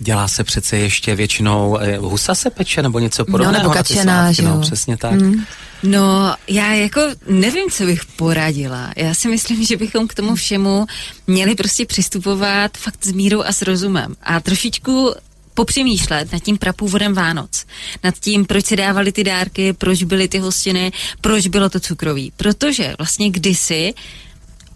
dělá 0.00 0.28
se 0.28 0.44
přece 0.44 0.76
ještě 0.76 1.14
většinou 1.14 1.78
eh, 1.80 1.96
husa 1.96 2.34
se 2.34 2.50
peče 2.50 2.82
nebo 2.82 2.98
něco 2.98 3.24
podobného. 3.24 3.52
No, 3.52 3.58
nebo 3.58 3.70
kačená, 3.70 4.32
že 4.32 4.42
no, 4.42 4.48
jo. 4.48 4.54
No, 4.54 4.60
přesně 4.60 4.96
tak. 4.96 5.12
Mm. 5.12 5.44
No, 5.82 6.34
já 6.48 6.72
jako 6.72 7.00
nevím, 7.26 7.70
co 7.70 7.84
bych 7.84 8.04
poradila. 8.04 8.92
Já 8.96 9.14
si 9.14 9.28
myslím, 9.28 9.66
že 9.66 9.76
bychom 9.76 10.08
k 10.08 10.14
tomu 10.14 10.34
všemu 10.34 10.86
měli 11.26 11.54
prostě 11.54 11.86
přistupovat 11.86 12.76
fakt 12.76 13.04
s 13.04 13.12
mírou 13.12 13.42
a 13.42 13.52
s 13.52 13.62
rozumem. 13.62 14.14
A 14.22 14.40
trošičku 14.40 15.14
popřemýšlet 15.54 16.32
nad 16.32 16.42
tím 16.42 16.58
prapůvodem 16.58 17.14
Vánoc. 17.14 17.66
Nad 18.04 18.14
tím, 18.18 18.44
proč 18.44 18.66
se 18.66 18.76
dávali 18.76 19.12
ty 19.12 19.24
dárky, 19.24 19.72
proč 19.72 20.02
byly 20.02 20.28
ty 20.28 20.38
hostiny, 20.38 20.92
proč 21.20 21.46
bylo 21.46 21.68
to 21.68 21.80
cukroví. 21.80 22.32
Protože 22.36 22.94
vlastně 22.98 23.30
kdysi 23.30 23.94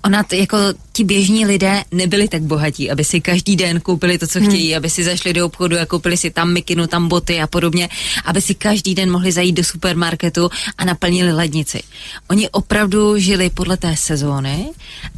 ona 0.05 0.23
t- 0.23 0.37
jako 0.37 0.59
ti 0.93 1.05
běžní 1.05 1.47
lidé 1.47 1.85
nebyli 1.93 2.29
tak 2.29 2.43
bohatí, 2.43 2.91
aby 2.91 3.05
si 3.05 3.21
každý 3.21 3.57
den 3.57 3.81
koupili 3.81 4.19
to, 4.19 4.27
co 4.27 4.39
hmm. 4.39 4.49
chtějí, 4.49 4.77
aby 4.77 4.91
si 4.91 5.05
zašli 5.05 5.33
do 5.33 5.47
obchodu 5.47 5.81
a 5.81 5.87
koupili 5.87 6.17
si 6.17 6.31
tam 6.31 6.53
mikinu, 6.53 6.87
tam 6.87 7.09
boty 7.09 7.41
a 7.41 7.47
podobně, 7.47 7.89
aby 8.25 8.41
si 8.41 8.55
každý 8.55 8.95
den 8.95 9.11
mohli 9.11 9.33
zajít 9.33 9.55
do 9.55 9.65
supermarketu 9.65 10.51
a 10.79 10.85
naplnili 10.85 11.33
lednici. 11.33 11.83
Oni 12.31 12.49
opravdu 12.49 13.19
žili 13.19 13.51
podle 13.51 13.77
té 13.77 13.97
sezóny 13.97 14.71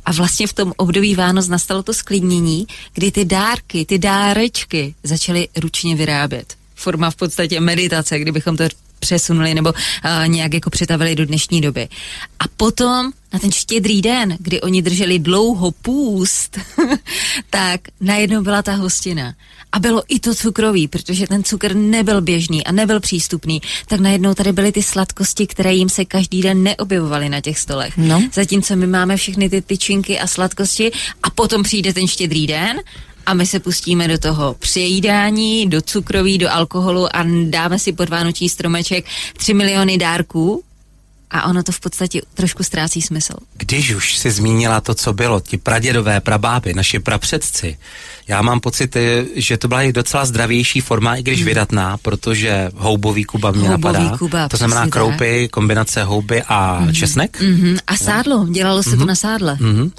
a 0.04 0.12
vlastně 0.12 0.46
v 0.46 0.52
tom 0.52 0.72
období 0.76 1.14
Vánoc 1.14 1.48
nastalo 1.48 1.82
to 1.82 1.94
sklidnění, 1.94 2.66
kdy 2.94 3.10
ty 3.10 3.24
dárky, 3.24 3.84
ty 3.84 3.98
dárečky 3.98 4.94
začaly 5.02 5.48
ručně 5.56 5.96
vyrábět 5.96 6.54
forma 6.76 7.10
v 7.10 7.16
podstatě 7.16 7.60
meditace, 7.60 8.18
kdybychom 8.18 8.56
to 8.56 8.64
přesunuli 8.98 9.54
nebo 9.54 9.72
uh, 9.72 10.28
nějak 10.28 10.54
jako 10.54 10.70
přetavili 10.70 11.14
do 11.14 11.26
dnešní 11.26 11.60
doby. 11.60 11.88
A 12.38 12.44
potom 12.56 13.12
na 13.32 13.38
ten 13.38 13.52
štědrý 13.52 14.02
den, 14.02 14.36
kdy 14.40 14.60
oni 14.60 14.82
drželi 14.82 15.18
dlouho 15.18 15.70
půst, 15.70 16.58
tak 17.50 17.80
najednou 18.00 18.42
byla 18.42 18.62
ta 18.62 18.74
hostina. 18.74 19.34
A 19.72 19.78
bylo 19.78 20.02
i 20.08 20.20
to 20.20 20.34
cukrový, 20.34 20.88
protože 20.88 21.26
ten 21.26 21.44
cukr 21.44 21.74
nebyl 21.74 22.20
běžný 22.20 22.64
a 22.64 22.72
nebyl 22.72 23.00
přístupný, 23.00 23.62
tak 23.88 24.00
najednou 24.00 24.34
tady 24.34 24.52
byly 24.52 24.72
ty 24.72 24.82
sladkosti, 24.82 25.46
které 25.46 25.74
jim 25.74 25.88
se 25.88 26.04
každý 26.04 26.42
den 26.42 26.62
neobjevovaly 26.62 27.28
na 27.28 27.40
těch 27.40 27.58
stolech. 27.58 27.96
No. 27.96 28.22
Zatímco 28.32 28.76
my 28.76 28.86
máme 28.86 29.16
všechny 29.16 29.50
ty 29.50 29.62
tyčinky 29.62 30.18
a 30.18 30.26
sladkosti 30.26 30.92
a 31.22 31.30
potom 31.30 31.62
přijde 31.62 31.92
ten 31.92 32.08
štědrý 32.08 32.46
den 32.46 32.80
a 33.26 33.34
my 33.34 33.46
se 33.46 33.60
pustíme 33.60 34.08
do 34.08 34.18
toho 34.18 34.54
přejídání, 34.54 35.66
do 35.66 35.82
cukroví, 35.82 36.38
do 36.38 36.52
alkoholu 36.52 37.16
a 37.16 37.24
dáme 37.44 37.78
si 37.78 37.92
pod 37.92 38.08
vánoční 38.08 38.48
stromeček 38.48 39.04
3 39.36 39.54
miliony 39.54 39.98
dárků, 39.98 40.62
a 41.30 41.46
ono 41.46 41.62
to 41.62 41.72
v 41.72 41.80
podstatě 41.80 42.20
trošku 42.34 42.62
ztrácí 42.62 43.02
smysl. 43.02 43.34
Když 43.56 43.94
už 43.94 44.16
si 44.16 44.30
zmínila 44.30 44.80
to, 44.80 44.94
co 44.94 45.12
bylo, 45.12 45.40
ti 45.40 45.56
pradědové, 45.56 46.20
prabáby, 46.20 46.74
naši 46.74 46.98
prapředci, 46.98 47.78
já 48.28 48.42
mám 48.42 48.60
pocit, 48.60 48.96
eh, 48.96 49.24
že 49.34 49.56
to 49.56 49.68
byla 49.68 49.82
i 49.82 49.92
docela 49.92 50.24
zdravější 50.24 50.80
forma, 50.80 51.16
i 51.16 51.22
když 51.22 51.38
hmm. 51.38 51.48
vydatná, 51.48 51.96
protože 51.96 52.70
houbový 52.74 53.24
kuba 53.24 53.50
mě 53.50 53.68
houbový 53.68 53.98
napadá. 53.98 54.18
Kuba, 54.18 54.48
to 54.48 54.56
znamená 54.56 54.86
kroupy, 54.86 55.42
tak. 55.42 55.50
kombinace 55.50 56.02
houby 56.04 56.42
a 56.42 56.78
hmm. 56.78 56.92
česnek. 56.92 57.40
Hmm. 57.40 57.76
A 57.86 57.96
sádlo, 57.96 58.46
dělalo 58.50 58.82
se 58.82 58.90
hmm. 58.90 58.98
to 58.98 59.02
mhm. 59.02 59.08
na 59.08 59.14
sádle. 59.14 59.54
Hmm 59.54 59.90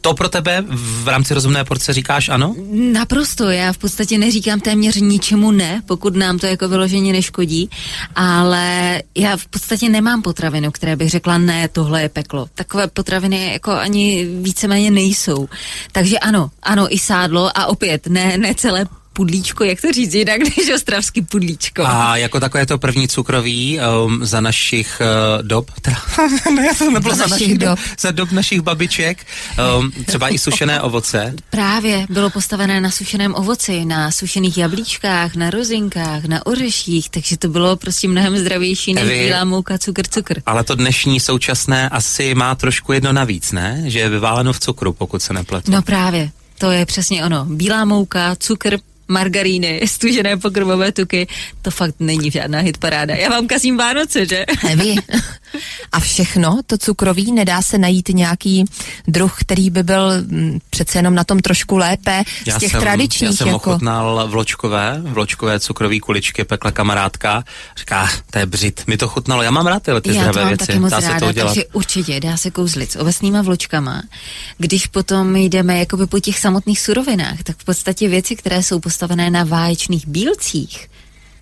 to 0.00 0.14
pro 0.14 0.28
tebe 0.28 0.64
v 0.68 1.08
rámci 1.08 1.34
rozumné 1.34 1.64
porce 1.64 1.92
říkáš 1.92 2.28
ano? 2.28 2.54
Naprosto, 2.72 3.44
já 3.50 3.72
v 3.72 3.78
podstatě 3.78 4.18
neříkám 4.18 4.60
téměř 4.60 4.96
ničemu 4.96 5.50
ne, 5.50 5.82
pokud 5.86 6.16
nám 6.16 6.38
to 6.38 6.46
jako 6.46 6.68
vyloženě 6.68 7.12
neškodí, 7.12 7.70
ale 8.14 9.02
já 9.14 9.36
v 9.36 9.46
podstatě 9.46 9.88
nemám 9.88 10.22
potravinu, 10.22 10.70
které 10.70 10.96
bych 10.96 11.10
řekla 11.10 11.38
ne, 11.38 11.68
tohle 11.68 12.02
je 12.02 12.08
peklo. 12.08 12.48
Takové 12.54 12.88
potraviny 12.88 13.52
jako 13.52 13.72
ani 13.72 14.24
víceméně 14.24 14.90
nejsou. 14.90 15.48
Takže 15.92 16.18
ano, 16.18 16.50
ano 16.62 16.94
i 16.94 16.98
sádlo 16.98 17.50
a 17.58 17.66
opět 17.66 18.06
ne, 18.06 18.38
ne 18.38 18.54
celé 18.54 18.86
pudlíčko, 19.18 19.64
jak 19.64 19.80
to 19.80 19.92
říct 19.92 20.14
jinak 20.14 20.40
než 20.56 20.70
ostravský 20.74 21.22
pudlíčko. 21.22 21.82
A 21.86 22.16
jako 22.16 22.40
takové 22.40 22.66
to 22.66 22.78
první 22.78 23.08
cukroví 23.08 23.78
um, 24.06 24.24
za 24.24 24.40
našich 24.40 25.02
uh, 25.02 25.42
dob, 25.42 25.70
teda, 25.82 25.96
ne, 26.54 26.74
to 26.78 26.90
nebylo 26.90 27.14
za, 27.14 27.26
za 27.26 27.30
našich 27.30 27.58
dob, 27.58 27.78
za 27.98 28.10
dob 28.10 28.32
našich 28.32 28.60
babiček, 28.60 29.26
um, 29.78 29.92
třeba 30.06 30.28
i 30.28 30.38
sušené 30.38 30.80
ovoce. 30.88 31.34
Právě, 31.50 32.06
bylo 32.10 32.30
postavené 32.30 32.80
na 32.80 32.90
sušeném 32.90 33.34
ovoci, 33.34 33.84
na 33.84 34.10
sušených 34.10 34.58
jablíčkách, 34.58 35.34
na 35.34 35.50
rozinkách, 35.50 36.24
na 36.24 36.46
ořeších, 36.46 37.10
takže 37.10 37.36
to 37.36 37.48
bylo 37.48 37.76
prostě 37.76 38.08
mnohem 38.08 38.38
zdravější 38.38 38.94
než 38.94 39.04
Evi, 39.04 39.24
bílá 39.24 39.44
mouka, 39.44 39.78
cukr, 39.78 40.06
cukr. 40.06 40.42
Ale 40.46 40.64
to 40.64 40.74
dnešní 40.74 41.20
současné 41.20 41.88
asi 41.88 42.34
má 42.34 42.54
trošku 42.54 42.92
jedno 42.92 43.12
navíc, 43.12 43.52
ne? 43.52 43.82
Že 43.86 43.98
je 43.98 44.08
vyváleno 44.08 44.52
v 44.52 44.60
cukru, 44.60 44.92
pokud 44.92 45.22
se 45.22 45.32
nepletu. 45.32 45.72
No 45.72 45.82
právě, 45.82 46.30
to 46.58 46.70
je 46.70 46.86
přesně 46.86 47.24
ono. 47.24 47.44
Bílá 47.44 47.84
mouka, 47.84 48.36
cukr, 48.36 48.78
margaríny, 49.08 49.80
stužené 49.86 50.36
pokrmové 50.36 50.92
tuky, 50.92 51.26
to 51.62 51.70
fakt 51.70 51.94
není 52.00 52.30
žádná 52.30 52.58
hitparáda. 52.58 53.14
Já 53.14 53.30
vám 53.30 53.46
kazím 53.46 53.76
Vánoce, 53.76 54.26
že? 54.26 54.44
Neví. 54.64 55.00
A 55.92 56.00
všechno, 56.00 56.60
to 56.66 56.78
cukroví, 56.78 57.32
nedá 57.32 57.62
se 57.62 57.78
najít 57.78 58.08
nějaký 58.08 58.64
druh, 59.06 59.36
který 59.40 59.70
by 59.70 59.82
byl 59.82 60.12
m, 60.12 60.26
mm, 60.28 60.58
přece 60.70 60.98
jenom 60.98 61.14
na 61.14 61.24
tom 61.24 61.38
trošku 61.38 61.76
lépe 61.76 62.22
já 62.46 62.56
z 62.56 62.60
těch 62.60 62.70
jsem, 62.70 62.80
tradičních. 62.80 63.30
Já 63.30 63.36
jsem 63.36 63.48
jako... 63.48 63.70
ochutnal 63.70 64.28
vločkové, 64.28 65.02
vločkové 65.04 65.60
cukroví 65.60 66.00
kuličky, 66.00 66.44
pekla 66.44 66.70
kamarádka, 66.70 67.44
říká, 67.76 68.10
to 68.30 68.38
je 68.38 68.46
břit, 68.46 68.82
mi 68.86 68.96
to 68.96 69.08
chutnalo, 69.08 69.42
já 69.42 69.50
mám 69.50 69.66
rád 69.66 69.82
tyhle 69.82 70.00
ty 70.00 70.14
já 70.14 70.22
zdravé 70.22 70.40
to 70.40 70.48
věci. 70.48 70.66
Taky 70.66 70.78
moc 70.78 70.90
dá 70.90 71.00
ráda, 71.00 71.14
se 71.14 71.24
to 71.24 71.32
dělat. 71.32 71.48
Takže 71.48 71.64
určitě 71.72 72.20
dá 72.20 72.36
se 72.36 72.50
kouzlit 72.50 72.92
s 72.92 72.96
ovesnýma 72.96 73.42
vločkama. 73.42 74.02
Když 74.58 74.86
potom 74.86 75.36
jdeme 75.36 75.78
jakoby 75.78 76.06
po 76.06 76.20
těch 76.20 76.38
samotných 76.38 76.80
surovinách, 76.80 77.42
tak 77.42 77.56
v 77.56 77.64
podstatě 77.64 78.08
věci, 78.08 78.36
které 78.36 78.62
jsou 78.62 78.80
postavené 78.80 79.30
na 79.30 79.44
váječných 79.44 80.06
bílcích, 80.06 80.88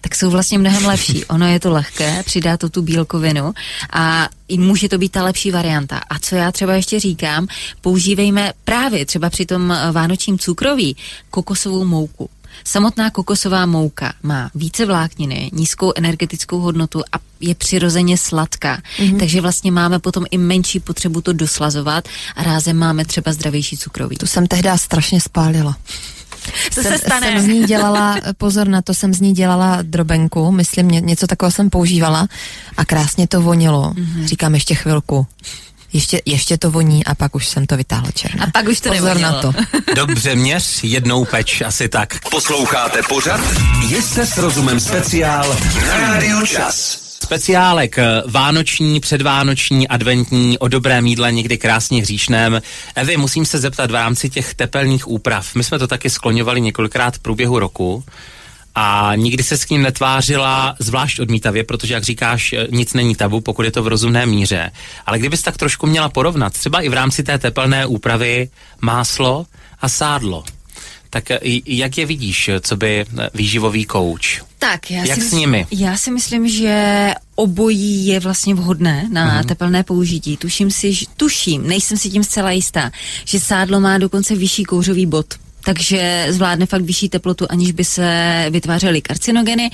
tak 0.07 0.15
jsou 0.15 0.31
vlastně 0.31 0.59
mnohem 0.59 0.87
lepší. 0.87 1.25
Ono 1.35 1.47
je 1.47 1.61
to 1.61 1.71
lehké, 1.71 2.23
přidá 2.23 2.57
to 2.57 2.69
tu 2.69 2.83
bílkovinu 2.83 3.53
a 3.93 4.29
i 4.49 4.59
může 4.59 4.89
to 4.89 4.99
být 4.99 5.13
ta 5.13 5.25
lepší 5.25 5.51
varianta. 5.51 5.99
A 5.99 6.19
co 6.19 6.37
já 6.37 6.53
třeba 6.53 6.75
ještě 6.75 7.01
říkám, 7.01 7.47
používejme 7.81 8.53
právě 8.65 9.07
třeba 9.07 9.31
při 9.31 9.47
tom 9.47 9.73
eh, 9.73 9.93
vánočním 9.93 10.39
cukroví 10.39 10.97
kokosovou 11.31 11.85
mouku. 11.85 12.31
Samotná 12.65 13.11
kokosová 13.11 13.67
mouka 13.67 14.15
má 14.23 14.51
více 14.55 14.87
vlákniny, 14.87 15.51
nízkou 15.53 15.93
energetickou 15.97 16.59
hodnotu 16.59 17.03
a 17.13 17.19
je 17.41 17.55
přirozeně 17.55 18.19
sladká. 18.19 18.83
Mm-hmm. 18.99 19.19
Takže 19.19 19.41
vlastně 19.41 19.73
máme 19.73 19.99
potom 19.99 20.25
i 20.31 20.39
menší 20.39 20.81
potřebu 20.81 21.21
to 21.21 21.33
doslazovat 21.33 22.09
a 22.37 22.43
rázem 22.43 22.77
máme 22.77 23.05
třeba 23.05 23.33
zdravější 23.33 23.77
cukroví. 23.77 24.17
Tu 24.17 24.27
jsem 24.27 24.47
tehdy 24.47 24.71
strašně 24.77 25.21
spálila. 25.21 25.77
Co 26.71 26.83
jsem, 26.83 26.93
se 26.93 26.99
stane? 26.99 27.27
Jsem 27.27 27.41
z 27.41 27.47
ní 27.47 27.65
dělala, 27.65 28.17
pozor 28.39 28.69
na 28.69 28.83
to, 28.83 28.95
jsem 28.95 29.15
z 29.15 29.21
ní 29.21 29.33
dělala 29.33 29.79
drobenku, 29.83 30.53
myslím, 30.53 30.89
ně, 30.89 31.01
něco 31.01 31.27
takového 31.27 31.53
jsem 31.53 31.71
používala 31.71 32.29
a 32.77 32.85
krásně 32.85 33.29
to 33.29 33.41
vonilo. 33.41 33.91
Mm-hmm. 33.91 34.25
Říkám 34.25 34.55
ještě 34.55 34.75
chvilku. 34.75 35.27
Ještě, 35.93 36.21
ještě 36.25 36.59
to 36.59 36.71
voní 36.71 37.05
a 37.05 37.15
pak 37.15 37.35
už 37.35 37.49
jsem 37.49 37.67
to 37.67 37.77
vytáhla 37.77 38.11
černé. 38.11 38.45
A 38.45 38.51
pak 38.51 38.69
už 38.69 38.81
to 38.81 38.89
Pozor 38.91 39.21
na 39.21 39.33
to. 39.33 39.53
Dobře, 39.97 40.35
měř 40.35 40.85
jednou 40.85 41.25
peč, 41.25 41.61
asi 41.61 41.89
tak. 41.89 42.29
Posloucháte 42.31 43.01
pořad? 43.09 43.41
Jste 43.91 44.27
s 44.27 44.37
rozumem 44.39 44.81
speciál 44.81 45.57
na 45.87 45.99
Radio 45.99 46.47
Čas. 46.47 47.06
Speciálek 47.25 47.99
eh, 47.99 48.23
vánoční, 48.27 49.01
předvánoční, 49.01 49.89
adventní, 49.89 50.59
o 50.59 50.69
dobrém 50.69 51.07
jídle 51.07 51.33
někdy 51.33 51.59
krásně 51.59 52.03
hříšném. 52.03 52.63
Evi, 52.95 53.17
musím 53.17 53.47
se 53.47 53.59
zeptat 53.59 53.91
v 53.91 53.95
rámci 53.95 54.31
těch 54.31 54.55
tepelných 54.55 55.09
úprav. 55.09 55.55
My 55.55 55.65
jsme 55.65 55.79
to 55.79 55.87
taky 55.87 56.11
skloňovali 56.11 56.61
několikrát 56.61 57.15
v 57.15 57.19
průběhu 57.19 57.59
roku. 57.59 58.05
a 58.79 59.13
nikdy 59.17 59.43
se 59.43 59.57
s 59.57 59.65
tím 59.65 59.83
netvářila 59.83 60.77
zvlášť 60.79 61.21
odmítavě, 61.21 61.65
protože, 61.65 61.95
jak 61.95 62.05
říkáš, 62.05 62.55
nic 62.71 62.95
není 62.95 63.15
tabu, 63.15 63.41
pokud 63.41 63.63
je 63.63 63.71
to 63.71 63.83
v 63.83 63.89
rozumné 63.89 64.27
míře. 64.27 64.71
Ale 65.07 65.19
kdybys 65.19 65.43
tak 65.43 65.57
trošku 65.57 65.87
měla 65.87 66.09
porovnat, 66.09 66.53
třeba 66.53 66.81
i 66.81 66.89
v 66.89 66.93
rámci 66.93 67.23
té 67.23 67.39
tepelné 67.39 67.87
úpravy 67.87 68.49
máslo 68.81 69.47
a 69.81 69.89
sádlo, 69.89 70.45
tak 71.11 71.25
jak 71.67 71.99
je 71.99 72.07
vidíš, 72.07 72.51
co 72.61 72.77
by 72.77 73.05
výživový 73.35 73.85
kouč? 73.85 74.43
Tak, 74.59 74.91
já 74.91 75.05
jak 75.05 75.19
si 75.19 75.29
s 75.29 75.33
nimi? 75.33 75.67
Já 75.71 75.97
si 75.97 76.11
myslím, 76.11 76.49
že 76.49 77.11
obojí 77.35 78.07
je 78.07 78.21
vlastně 78.21 78.55
vhodné 78.55 79.09
na 79.13 79.43
uh-huh. 79.43 79.47
tepelné 79.47 79.83
použití. 79.83 80.37
Tuším 80.37 80.71
si, 80.71 80.93
tuším, 81.17 81.69
nejsem 81.69 81.99
si 81.99 82.11
tím 82.11 82.25
zcela 82.25 82.51
jistá, 82.51 82.91
že 83.25 83.41
sádlo 83.41 83.81
má 83.81 83.99
dokonce 83.99 84.35
vyšší 84.35 84.65
kouřový 84.65 85.07
bod 85.07 85.35
takže 85.67 86.27
zvládne 86.31 86.67
fakt 86.67 86.83
vyšší 86.83 87.09
teplotu, 87.09 87.47
aniž 87.51 87.73
by 87.73 87.85
se 87.85 88.47
vytvářely 88.51 89.01
karcinogeny, 89.03 89.71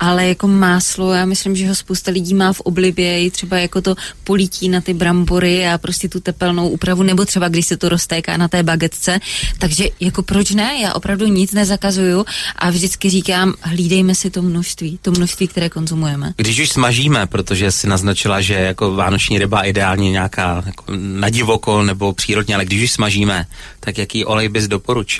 ale 0.00 0.28
jako 0.28 0.48
máslo, 0.48 1.12
já 1.12 1.24
myslím, 1.24 1.56
že 1.56 1.68
ho 1.68 1.74
spousta 1.74 2.10
lidí 2.10 2.34
má 2.34 2.52
v 2.52 2.60
oblibě, 2.60 3.24
i 3.24 3.30
třeba 3.30 3.58
jako 3.58 3.80
to 3.80 3.94
polítí 4.24 4.68
na 4.68 4.80
ty 4.80 4.94
brambory 4.94 5.68
a 5.68 5.78
prostě 5.78 6.08
tu 6.08 6.20
tepelnou 6.20 6.68
úpravu, 6.68 7.02
nebo 7.02 7.24
třeba 7.24 7.48
když 7.48 7.66
se 7.66 7.76
to 7.76 7.88
roztéká 7.88 8.36
na 8.36 8.48
té 8.48 8.62
bagetce, 8.62 9.20
takže 9.58 9.84
jako 10.00 10.22
proč 10.22 10.50
ne, 10.50 10.80
já 10.82 10.94
opravdu 10.94 11.26
nic 11.26 11.52
nezakazuju 11.52 12.24
a 12.56 12.70
vždycky 12.70 13.10
říkám, 13.10 13.54
hlídejme 13.60 14.14
si 14.14 14.30
to 14.30 14.42
množství, 14.42 14.98
to 15.02 15.10
množství, 15.10 15.48
které 15.48 15.68
konzumujeme. 15.68 16.32
Když 16.36 16.60
už 16.60 16.68
smažíme, 16.68 17.26
protože 17.26 17.72
si 17.72 17.86
naznačila, 17.86 18.40
že 18.40 18.54
jako 18.54 18.94
vánoční 18.94 19.38
ryba 19.38 19.62
ideálně 19.62 20.10
nějaká 20.10 20.62
jako 20.66 20.84
na 20.96 21.28
divoko 21.28 21.82
nebo 21.82 22.12
přírodně, 22.12 22.54
ale 22.54 22.64
když 22.64 22.82
už 22.82 22.92
smažíme, 22.92 23.46
tak 23.80 23.98
jaký 23.98 24.24
olej 24.24 24.48
bys 24.48 24.68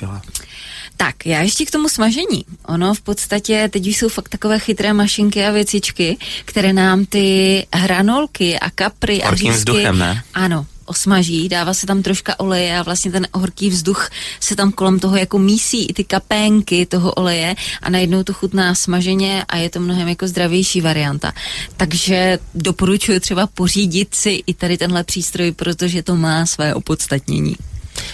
doporučila? 0.09 0.49
Tak, 0.97 1.25
já 1.25 1.41
ještě 1.41 1.65
k 1.65 1.71
tomu 1.71 1.89
smažení. 1.89 2.45
Ono 2.65 2.93
v 2.93 3.01
podstatě, 3.01 3.69
teď 3.71 3.87
už 3.87 3.97
jsou 3.97 4.09
fakt 4.09 4.29
takové 4.29 4.59
chytré 4.59 4.93
mašinky 4.93 5.45
a 5.45 5.51
věcičky, 5.51 6.17
které 6.45 6.73
nám 6.73 7.05
ty 7.05 7.65
hranolky 7.73 8.59
a 8.59 8.69
kapry 8.69 9.23
a 9.23 9.35
řízky... 9.35 9.51
vzduchem, 9.51 9.97
ne? 9.97 10.23
Ano, 10.33 10.65
osmaží, 10.85 11.49
dává 11.49 11.73
se 11.73 11.87
tam 11.87 12.03
troška 12.03 12.39
oleje 12.39 12.79
a 12.79 12.83
vlastně 12.83 13.11
ten 13.11 13.27
horký 13.33 13.69
vzduch 13.69 14.09
se 14.39 14.55
tam 14.55 14.71
kolem 14.71 14.99
toho 14.99 15.17
jako 15.17 15.39
mísí 15.39 15.85
i 15.85 15.93
ty 15.93 16.03
kapénky 16.03 16.85
toho 16.85 17.11
oleje 17.11 17.55
a 17.81 17.89
najednou 17.89 18.23
to 18.23 18.33
chutná 18.33 18.75
smaženě 18.75 19.45
a 19.47 19.57
je 19.57 19.69
to 19.69 19.79
mnohem 19.79 20.07
jako 20.07 20.27
zdravější 20.27 20.81
varianta. 20.81 21.33
Takže 21.77 22.39
doporučuji 22.55 23.19
třeba 23.19 23.47
pořídit 23.47 24.15
si 24.15 24.43
i 24.47 24.53
tady 24.53 24.77
tenhle 24.77 25.03
přístroj, 25.03 25.51
protože 25.51 26.03
to 26.03 26.15
má 26.15 26.45
své 26.45 26.75
opodstatnění. 26.75 27.55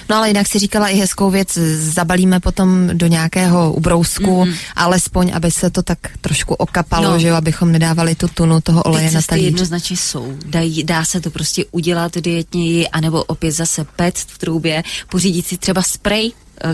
No 0.10 0.15
ale 0.15 0.28
jinak 0.28 0.48
si 0.48 0.60
říkala 0.60 0.88
i 0.88 0.95
hezkou 0.95 1.30
věc, 1.30 1.58
zabalíme 1.78 2.39
potom 2.39 2.89
do 2.93 3.08
nějakého 3.08 3.74
ubrousku, 3.74 4.43
mm-hmm. 4.43 4.56
alespoň, 4.76 5.32
aby 5.34 5.52
se 5.52 5.69
to 5.69 5.84
tak 5.84 6.00
trošku 6.21 6.54
okapalo, 6.54 7.10
no. 7.10 7.19
že 7.19 7.28
jo, 7.28 7.36
abychom 7.36 7.71
nedávali 7.71 8.15
tu 8.15 8.28
tunu 8.28 8.62
toho 8.62 8.84
oleje 8.84 9.12
na 9.12 9.21
talíř. 9.21 9.45
jednoznačně 9.45 9.98
jsou. 9.98 10.38
Dají, 10.45 10.84
dá 10.84 11.06
se 11.06 11.21
to 11.21 11.30
prostě 11.30 11.65
udělat 11.71 12.17
dietněji, 12.17 12.88
anebo 12.88 13.24
opět 13.24 13.52
zase 13.52 13.86
pet 13.95 14.17
v 14.17 14.38
troubě, 14.38 14.84
pořídit 15.10 15.48
si 15.48 15.58
třeba 15.58 15.82
spray 15.82 16.32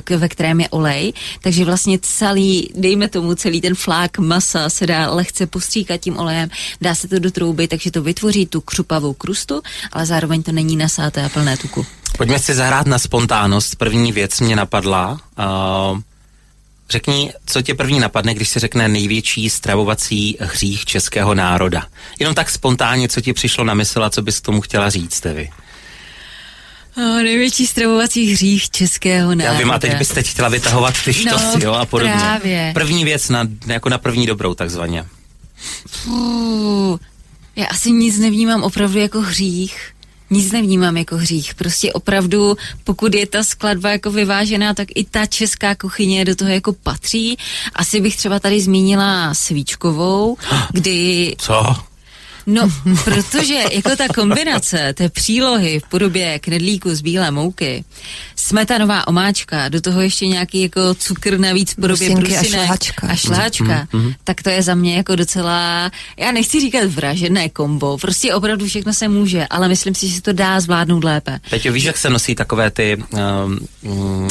eh, 0.09 0.17
ve 0.17 0.29
kterém 0.29 0.59
je 0.59 0.69
olej, 0.69 1.13
takže 1.41 1.65
vlastně 1.65 1.99
celý, 2.01 2.69
dejme 2.75 3.07
tomu 3.09 3.35
celý 3.35 3.61
ten 3.61 3.75
flák 3.75 4.17
masa 4.19 4.69
se 4.69 4.87
dá 4.87 5.11
lehce 5.11 5.47
postříkat 5.47 6.01
tím 6.01 6.17
olejem, 6.17 6.49
dá 6.81 6.95
se 6.95 7.07
to 7.07 7.19
do 7.19 7.31
trouby, 7.31 7.67
takže 7.67 7.91
to 7.91 8.01
vytvoří 8.01 8.45
tu 8.45 8.61
křupavou 8.61 9.13
krustu, 9.13 9.61
ale 9.91 10.05
zároveň 10.05 10.43
to 10.43 10.51
není 10.51 10.75
nasáté 10.75 11.25
a 11.25 11.29
plné 11.29 11.57
tuku. 11.57 11.85
Pojďme 12.17 12.39
si 12.39 12.53
zahrát 12.53 12.87
na 12.87 12.99
spontánnost. 12.99 13.75
První 13.75 14.11
věc 14.11 14.39
mě 14.39 14.55
napadla. 14.55 15.11
Uh, 15.91 15.99
řekni, 16.89 17.33
co 17.45 17.61
tě 17.61 17.75
první 17.75 17.99
napadne, 17.99 18.33
když 18.33 18.49
se 18.49 18.59
řekne 18.59 18.87
největší 18.87 19.49
stravovací 19.49 20.37
hřích 20.39 20.85
českého 20.85 21.33
národa. 21.33 21.85
Jenom 22.19 22.35
tak 22.35 22.49
spontánně, 22.49 23.09
co 23.09 23.21
ti 23.21 23.33
přišlo 23.33 23.63
na 23.63 23.73
mysl 23.73 24.03
a 24.03 24.09
co 24.09 24.21
bys 24.21 24.39
k 24.39 24.45
tomu 24.45 24.61
chtěla 24.61 24.89
říct, 24.89 25.19
Tevi? 25.19 25.49
O, 26.97 27.01
největší 27.01 27.67
stravovací 27.67 28.33
hřích 28.33 28.69
českého 28.69 29.35
národa. 29.35 29.53
Já 29.53 29.59
vím, 29.59 29.71
a 29.71 29.79
teď 29.79 29.97
byste 29.97 30.23
chtěla 30.23 30.49
vytahovat 30.49 31.03
ty 31.05 31.13
štosy, 31.13 31.45
no, 31.57 31.59
jo, 31.63 31.73
a 31.73 31.85
podobně. 31.85 32.15
Právě. 32.19 32.71
První 32.73 33.03
věc 33.05 33.29
na, 33.29 33.47
jako 33.65 33.89
na 33.89 33.97
první 33.97 34.25
dobrou, 34.25 34.53
takzvaně. 34.53 35.05
Uh, 36.05 36.97
já 37.55 37.65
asi 37.65 37.91
nic 37.91 38.17
nevnímám 38.17 38.63
opravdu 38.63 38.99
jako 38.99 39.21
hřích 39.21 39.93
nic 40.31 40.51
nevnímám 40.51 40.97
jako 40.97 41.17
hřích. 41.17 41.55
Prostě 41.55 41.93
opravdu, 41.93 42.57
pokud 42.83 43.15
je 43.15 43.25
ta 43.25 43.43
skladba 43.43 43.89
jako 43.89 44.11
vyvážená, 44.11 44.73
tak 44.73 44.87
i 44.95 45.03
ta 45.03 45.25
česká 45.25 45.75
kuchyně 45.75 46.25
do 46.25 46.35
toho 46.35 46.51
jako 46.51 46.73
patří. 46.73 47.37
Asi 47.73 48.01
bych 48.01 48.17
třeba 48.17 48.39
tady 48.39 48.61
zmínila 48.61 49.33
svíčkovou, 49.33 50.37
kdy... 50.71 51.35
Co? 51.37 51.75
No, 52.45 52.71
protože 53.03 53.63
jako 53.71 53.95
ta 53.95 54.07
kombinace 54.07 54.93
té 54.93 55.09
přílohy 55.09 55.79
v 55.79 55.89
podobě 55.89 56.39
knedlíku 56.39 56.95
z 56.95 57.01
bílé 57.01 57.31
mouky, 57.31 57.83
smetanová 58.41 59.07
omáčka, 59.07 59.69
do 59.69 59.81
toho 59.81 60.01
ještě 60.01 60.27
nějaký 60.27 60.61
jako 60.61 60.95
cukr 60.95 61.39
navíc 61.39 61.71
v 61.71 61.75
podobě 61.75 62.15
brusinek 62.15 62.39
a 62.39 62.43
šláčka, 62.43 63.07
a 63.07 63.15
šláčka 63.15 63.87
mm, 63.93 64.01
mm, 64.01 64.13
tak 64.23 64.43
to 64.43 64.49
je 64.49 64.63
za 64.63 64.75
mě 64.75 64.97
jako 64.97 65.15
docela, 65.15 65.91
já 66.17 66.31
nechci 66.31 66.61
říkat 66.61 66.85
vražené 66.85 67.49
kombo, 67.49 67.97
prostě 67.97 68.33
opravdu 68.33 68.65
všechno 68.65 68.93
se 68.93 69.07
může, 69.07 69.47
ale 69.49 69.67
myslím 69.67 69.95
si, 69.95 70.07
že 70.07 70.15
se 70.15 70.21
to 70.21 70.33
dá 70.33 70.59
zvládnout 70.59 71.03
lépe. 71.03 71.39
Teď 71.49 71.69
víš, 71.69 71.83
jak 71.83 71.97
se 71.97 72.09
nosí 72.09 72.35
takové 72.35 72.71
ty 72.71 73.03
um, 73.09 73.59
um, 73.81 74.27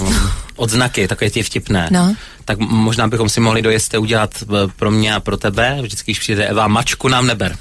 odznaky, 0.57 1.09
takové 1.09 1.31
ty 1.31 1.43
vtipné. 1.43 1.89
No. 1.91 2.17
Tak 2.45 2.59
možná 2.59 3.09
bychom 3.09 3.29
si 3.29 3.41
mohli 3.41 3.63
dojezte 3.63 3.99
udělat 3.99 4.43
eh, 4.43 4.47
pro 4.77 4.91
mě 4.91 5.15
a 5.15 5.21
pro 5.21 5.37
tebe, 5.37 5.79
vždycky, 5.83 6.13
když 6.13 6.19
přijde 6.19 6.47
Eva, 6.47 6.69
mačku 6.69 7.09
nám 7.09 7.27
neber. 7.27 7.57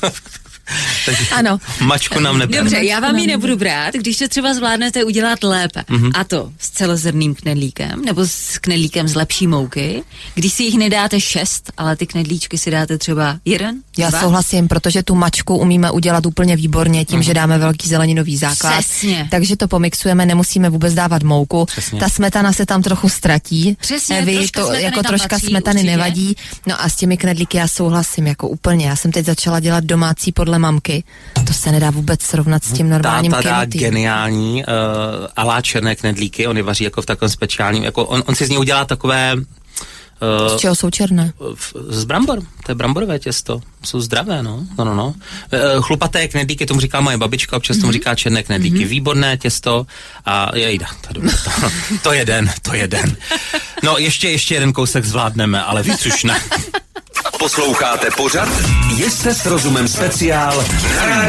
Takže 1.16 1.34
ano. 1.34 1.58
Mačku 1.80 2.20
nám 2.20 2.38
neber. 2.38 2.58
Dobře, 2.60 2.76
já 2.84 3.00
vám 3.00 3.16
ji 3.18 3.26
nebudu 3.26 3.56
brát, 3.56 3.94
když 3.94 4.16
to 4.16 4.28
třeba 4.28 4.54
zvládnete 4.54 5.04
udělat 5.04 5.42
lépe. 5.44 5.80
Mm-hmm. 5.80 6.10
A 6.14 6.24
to 6.24 6.52
s 6.58 6.70
celozrným 6.70 7.34
knedlíkem, 7.34 8.02
nebo 8.04 8.26
s 8.26 8.58
knedlíkem 8.58 9.08
z 9.08 9.14
lepší 9.14 9.46
mouky. 9.46 10.02
Když 10.34 10.52
si 10.52 10.62
jich 10.62 10.78
nedáte 10.78 11.20
šest, 11.20 11.72
ale 11.76 11.96
ty 11.96 12.06
knedlíčky 12.06 12.58
si 12.58 12.70
dáte 12.70 12.98
třeba 12.98 13.38
jeden, 13.44 13.76
Já 13.98 14.10
dva. 14.10 14.20
souhlasím, 14.20 14.68
protože 14.68 15.02
tu 15.02 15.14
mačku 15.14 15.56
umíme 15.56 15.90
udělat 15.90 16.26
úplně 16.26 16.56
výborně 16.56 17.04
tím, 17.04 17.20
mm-hmm. 17.20 17.22
že 17.22 17.34
dáme 17.34 17.58
velký 17.58 17.88
zeleninový 17.88 18.36
základ. 18.36 18.78
Přesně. 18.78 19.28
Takže 19.30 19.56
to 19.56 19.68
pomixujeme, 19.68 20.26
nemusíme 20.26 20.70
vůbec 20.70 20.94
dávat 20.94 21.22
mouku. 21.22 21.64
Přesně. 21.64 22.00
Ta 22.00 22.08
smetana 22.08 22.52
se 22.52 22.66
tam 22.66 22.82
trochu 22.82 23.08
ztratí. 23.08 23.76
Přesně, 23.80 24.22
Vy, 24.22 24.48
to 24.48 24.72
jako 24.72 25.02
troška 25.02 25.28
patří, 25.28 25.46
smetany 25.46 25.80
určitě. 25.80 25.90
nevadí. 25.90 26.34
No 26.66 26.82
a 26.82 26.88
s 26.88 26.96
těmi 26.96 27.16
knedlíky 27.16 27.56
já 27.58 27.68
souhlasím 27.68 28.26
jako 28.26 28.48
úplně. 28.48 28.86
Já 28.86 28.96
jsem 28.96 29.12
teď 29.12 29.26
začala 29.26 29.60
dělat 29.60 29.84
domácí 29.84 30.32
podle 30.32 30.58
mamky. 30.58 30.99
To 31.46 31.52
se 31.52 31.72
nedá 31.72 31.90
vůbec 31.90 32.22
srovnat 32.22 32.64
s 32.64 32.72
tím 32.72 32.90
normálním 32.90 33.32
Táta 33.32 33.50
dá 33.50 33.64
geniální 33.64 34.64
uh, 34.64 34.70
alá 35.36 35.60
černé 35.60 35.96
knedlíky, 35.96 36.46
on 36.46 36.56
je 36.56 36.62
vaří 36.62 36.84
jako 36.84 37.02
v 37.02 37.06
takovém 37.06 37.30
speciálním, 37.30 37.84
jako 37.84 38.04
on, 38.04 38.22
on 38.26 38.34
si 38.34 38.46
z 38.46 38.48
něj 38.48 38.58
udělá 38.58 38.84
takové 38.84 39.36
Uh, 40.50 40.56
z 40.56 40.60
čeho 40.60 40.74
jsou 40.74 40.90
černé? 40.90 41.32
Z 41.88 42.04
brambor, 42.04 42.42
to 42.66 42.70
je 42.70 42.74
bramborové 42.74 43.18
těsto, 43.18 43.60
jsou 43.84 44.00
zdravé, 44.00 44.42
no, 44.42 44.66
no, 44.78 44.84
no, 44.84 44.94
no. 44.94 45.06
Uh, 45.06 45.82
chlupaté 45.82 46.28
knedlíky, 46.28 46.66
tomu 46.66 46.80
říká 46.80 47.00
moje 47.00 47.18
babička, 47.18 47.56
občas 47.56 47.76
mm-hmm. 47.76 47.80
tomu 47.80 47.90
mhm. 47.90 47.92
říká 47.92 48.14
černé 48.14 48.42
knedlíky, 48.42 48.78
mm-hmm. 48.78 48.88
výborné 48.88 49.36
těsto 49.36 49.86
a 50.26 50.56
jejda, 50.56 50.86
to, 51.00 51.20
to, 51.20 51.70
to 52.02 52.12
je 52.12 52.24
den, 52.24 52.50
to 52.62 52.74
je 52.74 52.88
den. 52.88 53.16
No, 53.82 53.98
ještě, 53.98 54.30
ještě 54.30 54.54
jeden 54.54 54.72
kousek 54.72 55.04
zvládneme, 55.04 55.62
ale 55.62 55.82
víc 55.82 56.06
už 56.06 56.24
ne. 56.24 56.40
Posloucháte 57.40 58.08
pořad? 58.16 58.48
Jste 58.90 59.34
s 59.34 59.46
rozumem 59.46 59.88
speciál 59.88 60.64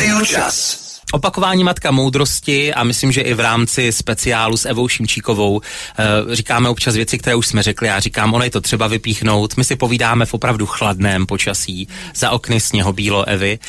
na 0.09 0.25
Čas. 0.25 0.81
Opakování 1.11 1.63
matka 1.63 1.91
moudrosti 1.91 2.73
a 2.73 2.83
myslím, 2.83 3.11
že 3.11 3.21
i 3.21 3.33
v 3.33 3.39
rámci 3.39 3.91
speciálu 3.91 4.57
s 4.57 4.65
Evou 4.65 4.87
Šimčíkovou 4.87 5.61
e, 5.61 6.35
říkáme 6.35 6.69
občas 6.69 6.95
věci, 6.95 7.17
které 7.17 7.35
už 7.35 7.47
jsme 7.47 7.63
řekli. 7.63 7.87
Já 7.87 7.99
říkám, 7.99 8.33
ono 8.33 8.43
je 8.43 8.49
to 8.49 8.61
třeba 8.61 8.87
vypíchnout. 8.87 9.57
My 9.57 9.63
si 9.63 9.75
povídáme 9.75 10.25
v 10.25 10.33
opravdu 10.33 10.65
chladném 10.65 11.25
počasí 11.25 11.87
za 12.15 12.31
okny 12.31 12.59
sněhobílo 12.59 13.27
Evy. 13.27 13.59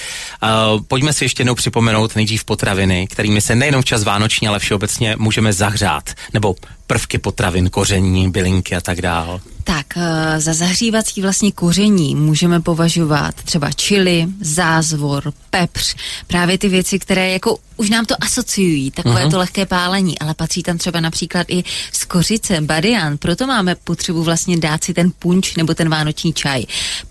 E, 0.42 0.48
pojďme 0.88 1.12
si 1.12 1.24
ještě 1.24 1.40
jednou 1.40 1.54
připomenout 1.54 2.16
nejdřív 2.16 2.44
potraviny, 2.44 3.06
kterými 3.10 3.40
se 3.40 3.54
nejenom 3.54 3.82
včas 3.82 4.04
vánoční, 4.04 4.48
ale 4.48 4.58
všeobecně 4.58 5.16
můžeme 5.18 5.52
zahřát. 5.52 6.10
Nebo 6.32 6.54
prvky 6.86 7.18
potravin, 7.18 7.70
koření, 7.70 8.30
bylinky 8.30 8.76
a 8.76 8.80
tak 8.80 9.02
dál. 9.02 9.40
Tak, 9.64 9.86
eh, 9.96 10.40
za 10.40 10.54
zahřívací 10.54 11.22
vlastně 11.22 11.52
koření 11.52 12.14
můžeme 12.14 12.60
považovat 12.60 13.34
třeba 13.34 13.72
čili, 13.72 14.26
zázvor, 14.40 15.32
pepř, 15.50 15.94
právě 16.26 16.58
ty 16.58 16.68
věci, 16.68 16.98
které 16.98 17.30
jako 17.30 17.58
už 17.76 17.90
nám 17.90 18.04
to 18.04 18.14
asociují, 18.20 18.90
takové 18.90 19.24
uh-huh. 19.24 19.30
to 19.30 19.38
lehké 19.38 19.66
pálení, 19.66 20.18
ale 20.18 20.34
patří 20.34 20.62
tam 20.62 20.78
třeba 20.78 21.00
například 21.00 21.46
i 21.50 21.64
skořice, 21.92 22.60
badian, 22.60 23.18
proto 23.18 23.46
máme 23.46 23.74
potřebu 23.74 24.22
vlastně 24.22 24.58
dát 24.58 24.84
si 24.84 24.94
ten 24.94 25.12
punč 25.18 25.54
nebo 25.54 25.74
ten 25.74 25.88
vánoční 25.88 26.32
čaj. 26.32 26.64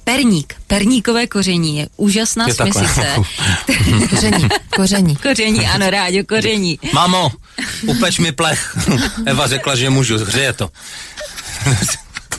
Perník, 0.03 0.55
perníkové 0.67 1.27
koření 1.27 1.77
je 1.77 1.87
úžasná 1.97 2.47
je 2.47 2.53
směsice. 2.53 3.15
koření, 4.09 4.47
koření. 4.75 5.15
Koření, 5.15 5.67
ano, 5.67 5.89
rádio, 5.89 6.23
koření. 6.27 6.79
Mamo, 6.93 7.31
upeč 7.87 8.19
mi 8.19 8.31
plech. 8.31 8.77
Eva 9.25 9.47
řekla, 9.47 9.75
že 9.75 9.89
můžu, 9.89 10.17
hřeje 10.17 10.53
to. 10.53 10.69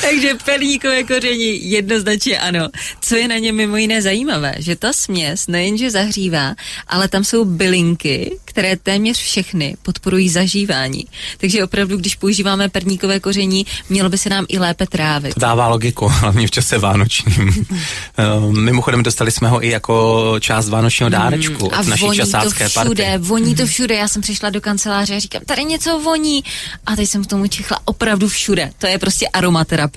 Takže 0.10 0.34
perníkové 0.44 1.04
koření 1.04 1.70
jednoznačně 1.70 2.38
ano. 2.38 2.68
Co 3.00 3.16
je 3.16 3.28
na 3.28 3.38
něm 3.38 3.56
mimo 3.56 3.76
jiné 3.76 4.02
zajímavé, 4.02 4.54
že 4.58 4.76
ta 4.76 4.92
směs 4.92 5.46
nejenže 5.46 5.90
zahřívá, 5.90 6.54
ale 6.88 7.08
tam 7.08 7.24
jsou 7.24 7.44
bylinky, 7.44 8.38
které 8.44 8.76
téměř 8.76 9.18
všechny 9.18 9.76
podporují 9.82 10.28
zažívání. 10.28 11.04
Takže 11.38 11.64
opravdu, 11.64 11.96
když 11.96 12.14
používáme 12.14 12.68
perníkové 12.68 13.20
koření, 13.20 13.66
mělo 13.88 14.08
by 14.08 14.18
se 14.18 14.28
nám 14.28 14.44
i 14.48 14.58
lépe 14.58 14.86
trávit. 14.86 15.34
To 15.34 15.40
dává 15.40 15.68
logiku, 15.68 16.08
hlavně 16.08 16.46
v 16.46 16.50
čase 16.50 16.78
vánočním. 16.78 17.66
Ehm, 18.16 18.64
mimochodem 18.64 19.02
dostali 19.02 19.30
jsme 19.30 19.48
ho 19.48 19.64
i 19.64 19.70
jako 19.70 20.34
část 20.40 20.68
vánočního 20.68 21.10
dárečku 21.10 21.64
mm, 21.72 21.80
od 21.80 21.86
naší 21.86 22.10
časácké 22.14 22.68
to 22.68 22.80
všude, 22.80 23.04
party. 23.04 23.18
voní 23.18 23.54
to 23.54 23.66
všude. 23.66 23.94
Já 23.94 24.08
jsem 24.08 24.22
přišla 24.22 24.50
do 24.50 24.60
kanceláře 24.60 25.16
a 25.16 25.18
říkám, 25.18 25.42
tady 25.46 25.64
něco 25.64 25.98
voní. 25.98 26.44
A 26.86 26.96
teď 26.96 27.08
jsem 27.08 27.24
k 27.24 27.26
tomu 27.26 27.46
čichla 27.46 27.78
opravdu 27.84 28.28
všude. 28.28 28.70
To 28.78 28.86
je 28.86 28.98
prostě 28.98 29.28
aromaterapie. 29.28 29.89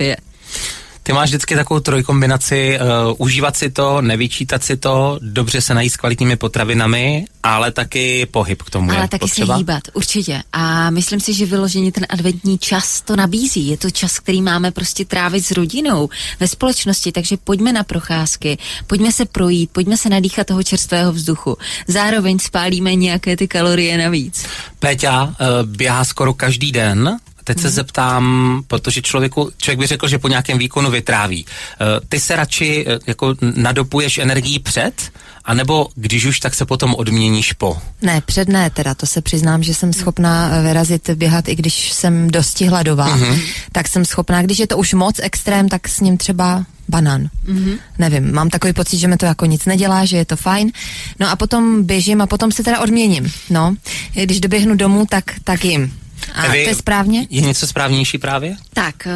Ty 1.06 1.12
máš 1.12 1.28
vždycky 1.28 1.54
takovou 1.54 1.80
trojkombinaci, 1.80 2.78
uh, 2.78 3.14
užívat 3.18 3.56
si 3.56 3.70
to, 3.70 4.00
nevyčítat 4.00 4.64
si 4.64 4.76
to, 4.76 5.18
dobře 5.22 5.60
se 5.60 5.74
najít 5.74 5.90
s 5.90 5.96
kvalitními 5.96 6.36
potravinami, 6.36 7.24
ale 7.42 7.72
taky 7.72 8.26
pohyb 8.26 8.62
k 8.62 8.70
tomu 8.70 8.90
Ale 8.90 9.04
je 9.04 9.08
taky 9.08 9.20
potřeba. 9.20 9.54
se 9.54 9.58
hýbat, 9.58 9.82
určitě. 9.92 10.42
A 10.52 10.90
myslím 10.90 11.20
si, 11.20 11.34
že 11.34 11.46
vyloženě 11.46 11.92
ten 11.92 12.06
adventní 12.08 12.58
čas 12.58 13.00
to 13.00 13.16
nabízí. 13.16 13.68
Je 13.68 13.76
to 13.76 13.90
čas, 13.90 14.18
který 14.18 14.42
máme 14.42 14.70
prostě 14.70 15.04
trávit 15.04 15.46
s 15.46 15.50
rodinou, 15.50 16.08
ve 16.40 16.48
společnosti, 16.48 17.12
takže 17.12 17.36
pojďme 17.36 17.72
na 17.72 17.84
procházky, 17.84 18.58
pojďme 18.86 19.12
se 19.12 19.24
projít, 19.24 19.70
pojďme 19.70 19.96
se 19.96 20.08
nadýchat 20.08 20.46
toho 20.46 20.62
čerstvého 20.62 21.12
vzduchu. 21.12 21.56
Zároveň 21.88 22.38
spálíme 22.38 22.94
nějaké 22.94 23.36
ty 23.36 23.48
kalorie 23.48 23.98
navíc. 23.98 24.46
Péťa 24.78 25.24
uh, 25.24 25.32
běhá 25.64 26.04
skoro 26.04 26.34
každý 26.34 26.72
den, 26.72 27.18
Teď 27.44 27.60
se 27.60 27.66
mhm. 27.66 27.74
zeptám, 27.74 28.62
protože 28.66 29.02
člověku, 29.02 29.50
člověk 29.58 29.78
by 29.78 29.86
řekl, 29.86 30.08
že 30.08 30.18
po 30.18 30.28
nějakém 30.28 30.58
výkonu 30.58 30.90
vytráví. 30.90 31.44
Uh, 31.44 31.86
ty 32.08 32.20
se 32.20 32.36
radši 32.36 32.86
uh, 32.86 32.92
jako 33.06 33.34
nadopuješ 33.56 34.18
energii 34.18 34.58
před, 34.58 35.12
anebo 35.44 35.88
když 35.94 36.24
už, 36.24 36.40
tak 36.40 36.54
se 36.54 36.64
potom 36.66 36.94
odměníš 36.94 37.52
po? 37.52 37.78
Ne, 38.02 38.22
před 38.26 38.48
ne, 38.48 38.70
teda 38.70 38.94
to 38.94 39.06
se 39.06 39.20
přiznám, 39.20 39.62
že 39.62 39.74
jsem 39.74 39.92
schopná 39.92 40.50
eh, 40.52 40.62
vyrazit, 40.62 41.10
běhat, 41.10 41.48
i 41.48 41.54
když 41.54 41.92
jsem 41.92 42.30
dosti 42.30 42.66
hladová, 42.66 43.16
mm-hmm. 43.16 43.40
tak 43.72 43.88
jsem 43.88 44.04
schopná, 44.04 44.42
když 44.42 44.58
je 44.58 44.66
to 44.66 44.78
už 44.78 44.94
moc 44.94 45.16
extrém, 45.22 45.68
tak 45.68 45.88
s 45.88 46.00
ním 46.00 46.16
třeba 46.16 46.64
banán. 46.88 47.28
Mm-hmm. 47.46 47.78
Nevím, 47.98 48.32
mám 48.32 48.50
takový 48.50 48.72
pocit, 48.72 48.98
že 48.98 49.08
mi 49.08 49.16
to 49.16 49.26
jako 49.26 49.46
nic 49.46 49.64
nedělá, 49.64 50.04
že 50.04 50.16
je 50.16 50.24
to 50.24 50.36
fajn. 50.36 50.72
No 51.20 51.30
a 51.30 51.36
potom 51.36 51.84
běžím 51.84 52.22
a 52.22 52.26
potom 52.26 52.52
se 52.52 52.62
teda 52.62 52.80
odměním. 52.80 53.32
No, 53.50 53.74
když 54.12 54.40
doběhnu 54.40 54.74
domů, 54.76 55.06
tak, 55.08 55.24
tak 55.44 55.64
jim. 55.64 55.92
A 56.32 56.42
Evi, 56.42 56.64
to 56.64 56.68
je 56.68 56.74
správně? 56.74 57.26
Je 57.30 57.40
něco 57.40 57.66
správnější 57.66 58.18
právě? 58.18 58.56
Tak, 58.72 58.94
uh, 59.06 59.12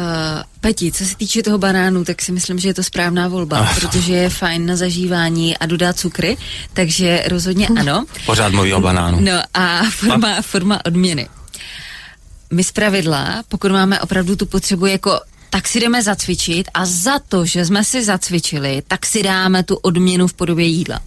Peti, 0.61 0.91
co 0.91 1.05
se 1.05 1.15
týče 1.15 1.43
toho 1.43 1.57
banánu, 1.57 2.05
tak 2.05 2.21
si 2.21 2.31
myslím, 2.31 2.59
že 2.59 2.69
je 2.69 2.73
to 2.73 2.83
správná 2.83 3.27
volba, 3.27 3.59
oh. 3.59 3.79
protože 3.79 4.13
je 4.13 4.29
fajn 4.29 4.65
na 4.65 4.75
zažívání 4.75 5.57
a 5.57 5.65
dodá 5.65 5.93
cukry, 5.93 6.37
takže 6.73 7.23
rozhodně 7.27 7.67
ano. 7.67 8.05
Pořád 8.25 8.53
mluví 8.53 8.73
o 8.73 8.81
banánu. 8.81 9.19
No 9.21 9.41
a 9.53 9.83
forma, 9.89 10.35
a? 10.35 10.41
forma 10.41 10.79
odměny. 10.85 11.27
My 12.51 12.63
z 12.63 12.71
pravidla, 12.71 13.43
pokud 13.47 13.71
máme 13.71 14.01
opravdu 14.01 14.35
tu 14.35 14.45
potřebu 14.45 14.85
jako 14.85 15.19
tak 15.49 15.67
si 15.67 15.79
jdeme 15.79 16.03
zacvičit 16.03 16.69
a 16.73 16.85
za 16.85 17.19
to, 17.19 17.45
že 17.45 17.65
jsme 17.65 17.83
si 17.83 18.03
zacvičili, 18.03 18.81
tak 18.87 19.05
si 19.05 19.23
dáme 19.23 19.63
tu 19.63 19.75
odměnu 19.75 20.27
v 20.27 20.33
podobě 20.33 20.65
jídla 20.65 20.99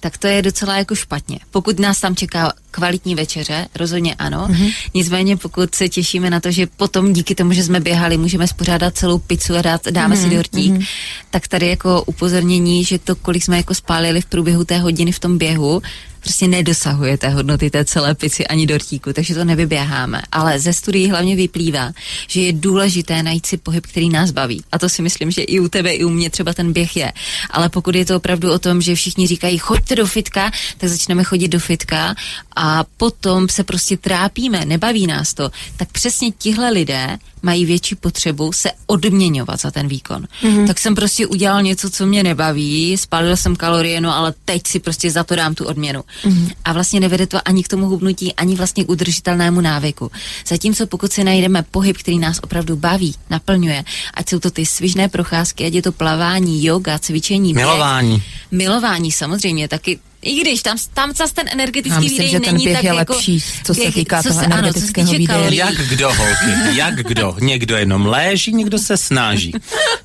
tak 0.00 0.18
to 0.18 0.26
je 0.26 0.42
docela 0.42 0.78
jako 0.78 0.94
špatně. 0.94 1.38
Pokud 1.50 1.78
nás 1.78 2.00
tam 2.00 2.16
čeká 2.16 2.52
kvalitní 2.70 3.14
večeře, 3.14 3.68
rozhodně 3.74 4.14
ano. 4.14 4.48
Mm-hmm. 4.50 4.74
Nicméně 4.94 5.36
pokud 5.36 5.74
se 5.74 5.88
těšíme 5.88 6.30
na 6.30 6.40
to, 6.40 6.50
že 6.50 6.66
potom 6.66 7.12
díky 7.12 7.34
tomu, 7.34 7.52
že 7.52 7.64
jsme 7.64 7.80
běhali, 7.80 8.16
můžeme 8.16 8.48
spořádat 8.48 8.96
celou 8.96 9.18
pizzu 9.18 9.56
a 9.56 9.62
dát, 9.62 9.88
dáme 9.90 10.14
mm-hmm. 10.14 10.28
si 10.28 10.36
dortík, 10.36 10.72
mm-hmm. 10.72 10.86
tak 11.30 11.48
tady 11.48 11.68
jako 11.68 12.02
upozornění, 12.02 12.84
že 12.84 12.98
to, 12.98 13.16
kolik 13.16 13.44
jsme 13.44 13.56
jako 13.56 13.74
spálili 13.74 14.20
v 14.20 14.26
průběhu 14.26 14.64
té 14.64 14.78
hodiny 14.78 15.12
v 15.12 15.18
tom 15.18 15.38
běhu, 15.38 15.82
prostě 16.26 16.48
nedosahuje 16.48 17.18
té 17.18 17.28
hodnoty 17.28 17.70
té 17.70 17.84
celé 17.84 18.14
pici 18.14 18.46
ani 18.46 18.66
dortíku, 18.66 19.12
takže 19.12 19.34
to 19.34 19.44
nevyběháme. 19.44 20.22
Ale 20.32 20.58
ze 20.60 20.72
studií 20.72 21.10
hlavně 21.10 21.36
vyplývá, 21.36 21.92
že 22.28 22.40
je 22.40 22.52
důležité 22.52 23.22
najít 23.22 23.46
si 23.46 23.56
pohyb, 23.56 23.86
který 23.86 24.08
nás 24.08 24.30
baví. 24.30 24.62
A 24.72 24.78
to 24.78 24.88
si 24.88 25.02
myslím, 25.02 25.30
že 25.30 25.42
i 25.42 25.60
u 25.60 25.68
tebe, 25.68 25.90
i 25.90 26.04
u 26.04 26.10
mě 26.10 26.30
třeba 26.30 26.52
ten 26.52 26.72
běh 26.72 26.96
je. 26.96 27.12
Ale 27.50 27.68
pokud 27.68 27.94
je 27.94 28.04
to 28.04 28.16
opravdu 28.16 28.52
o 28.52 28.58
tom, 28.58 28.82
že 28.82 28.94
všichni 28.94 29.26
říkají, 29.26 29.58
choďte 29.58 29.94
do 29.94 30.06
fitka, 30.06 30.50
tak 30.78 30.88
začneme 30.88 31.24
chodit 31.24 31.48
do 31.48 31.60
fitka 31.60 32.14
a 32.56 32.84
potom 32.96 33.48
se 33.48 33.64
prostě 33.64 33.96
trápíme, 33.96 34.64
nebaví 34.64 35.06
nás 35.06 35.34
to. 35.34 35.50
Tak 35.76 35.92
přesně 35.92 36.30
tihle 36.30 36.70
lidé 36.70 37.18
mají 37.46 37.64
větší 37.64 37.94
potřebu 37.94 38.52
se 38.52 38.70
odměňovat 38.86 39.60
za 39.60 39.70
ten 39.70 39.88
výkon. 39.88 40.26
Mm-hmm. 40.42 40.66
Tak 40.66 40.78
jsem 40.78 40.94
prostě 40.94 41.26
udělal 41.26 41.62
něco, 41.62 41.90
co 41.90 42.06
mě 42.06 42.22
nebaví, 42.22 42.96
spalil 42.98 43.36
jsem 43.36 43.56
kalorie, 43.56 44.00
no 44.00 44.16
ale 44.16 44.34
teď 44.44 44.66
si 44.66 44.78
prostě 44.80 45.10
za 45.10 45.24
to 45.24 45.36
dám 45.36 45.54
tu 45.54 45.64
odměnu. 45.64 46.00
Mm-hmm. 46.00 46.50
A 46.64 46.72
vlastně 46.72 47.00
nevede 47.00 47.26
to 47.26 47.38
ani 47.44 47.62
k 47.62 47.68
tomu 47.68 47.86
hubnutí, 47.86 48.34
ani 48.34 48.54
vlastně 48.54 48.84
k 48.84 48.90
udržitelnému 48.90 49.60
návyku. 49.60 50.10
Zatímco 50.46 50.86
pokud 50.86 51.12
si 51.12 51.24
najdeme 51.24 51.62
pohyb, 51.62 51.96
který 51.96 52.18
nás 52.18 52.40
opravdu 52.42 52.76
baví, 52.76 53.14
naplňuje, 53.30 53.84
ať 54.14 54.28
jsou 54.28 54.38
to 54.38 54.50
ty 54.50 54.66
svižné 54.66 55.08
procházky, 55.08 55.66
ať 55.66 55.72
je 55.72 55.82
to 55.82 55.92
plavání, 55.92 56.64
yoga, 56.64 56.98
cvičení, 56.98 57.54
milování. 57.54 58.10
Běh, 58.10 58.22
milování 58.50 59.12
samozřejmě, 59.12 59.68
taky 59.68 59.98
i 60.26 60.40
když 60.40 60.62
tam, 60.62 60.76
tam 60.94 61.12
zase 61.14 61.34
ten 61.34 61.46
energetický 61.52 62.00
myslím, 62.00 62.18
výdej 62.18 62.28
že 62.28 62.40
ten 62.40 62.54
není 62.54 62.64
běh 62.64 62.76
tak 62.76 62.84
je 62.84 62.94
jako, 62.94 63.12
lepší, 63.12 63.42
co 63.64 63.72
běh, 63.74 63.86
se 63.86 63.92
týká 63.92 64.22
co 64.22 64.28
toho 64.28 64.40
se, 64.40 64.46
energetického 64.46 65.08
ano, 65.08 65.18
výdeje. 65.18 65.54
Jak 65.54 65.74
kdo, 65.74 66.08
holky, 66.08 66.78
jak 66.78 66.94
kdo. 66.94 67.36
Někdo 67.40 67.76
jenom 67.76 68.06
léží, 68.06 68.52
někdo 68.52 68.78
se 68.78 68.96
snaží. 68.96 69.52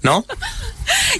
No? 0.03 0.23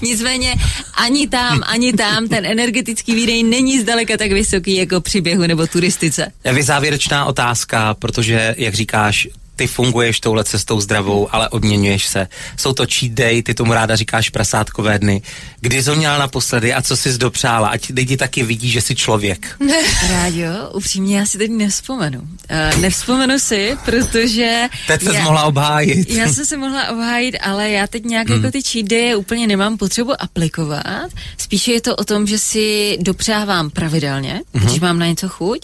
Nicméně 0.01 0.55
ani 0.93 1.27
tam, 1.27 1.61
ani 1.65 1.93
tam 1.93 2.27
ten 2.27 2.45
energetický 2.45 3.15
výdej 3.15 3.43
není 3.43 3.79
zdaleka 3.79 4.17
tak 4.17 4.31
vysoký 4.31 4.75
jako 4.75 5.01
při 5.01 5.21
běhu 5.21 5.47
nebo 5.47 5.67
turistice. 5.67 6.31
Vy 6.53 6.63
závěrečná 6.63 7.25
otázka, 7.25 7.93
protože, 7.93 8.55
jak 8.57 8.73
říkáš, 8.73 9.27
ty 9.61 9.67
funguješ 9.67 10.19
touhle 10.19 10.43
cestou 10.43 10.81
zdravou, 10.81 11.35
ale 11.35 11.49
odměňuješ 11.49 12.07
se. 12.07 12.27
Jsou 12.57 12.73
to 12.73 12.85
cheat 12.93 13.11
day, 13.11 13.43
ty 13.43 13.53
tomu 13.53 13.73
ráda 13.73 13.95
říkáš 13.95 14.29
prasátkové 14.29 14.99
dny. 14.99 15.21
Kdy 15.59 15.83
jsi 15.83 15.91
měla 15.95 16.17
naposledy 16.17 16.73
a 16.73 16.81
co 16.81 16.97
jsi 16.97 17.17
dopřála? 17.17 17.67
Ať 17.67 17.89
lidi 17.95 18.17
taky 18.17 18.43
vidí, 18.43 18.69
že 18.69 18.81
jsi 18.81 18.95
člověk. 18.95 19.61
Rádio, 20.09 20.69
upřímně 20.73 21.17
já 21.17 21.25
si 21.25 21.37
teď 21.37 21.51
nevzpomenu. 21.51 22.19
Uh, 22.21 22.81
nevzpomenu 22.81 23.39
si, 23.39 23.77
protože... 23.85 24.67
Teď 24.87 25.01
se 25.03 25.21
mohla 25.21 25.43
obhájit. 25.43 26.09
Já 26.09 26.33
jsem 26.33 26.45
se 26.45 26.57
mohla 26.57 26.89
obhájit, 26.89 27.35
ale 27.41 27.69
já 27.69 27.87
teď 27.87 28.05
nějak 28.05 28.29
hmm. 28.29 28.37
jako 28.37 28.51
ty 28.51 28.61
cheat 28.61 28.85
day 28.85 29.15
úplně 29.15 29.47
nemám 29.47 29.77
potřebu 29.77 30.21
aplikovat. 30.21 31.11
Spíše 31.37 31.71
je 31.71 31.81
to 31.81 31.95
o 31.95 32.03
tom, 32.03 32.27
že 32.27 32.37
si 32.37 32.97
dopřávám 33.01 33.69
pravidelně, 33.69 34.41
hmm. 34.53 34.65
když 34.65 34.79
mám 34.79 34.99
na 34.99 35.05
něco 35.05 35.29
chuť 35.29 35.61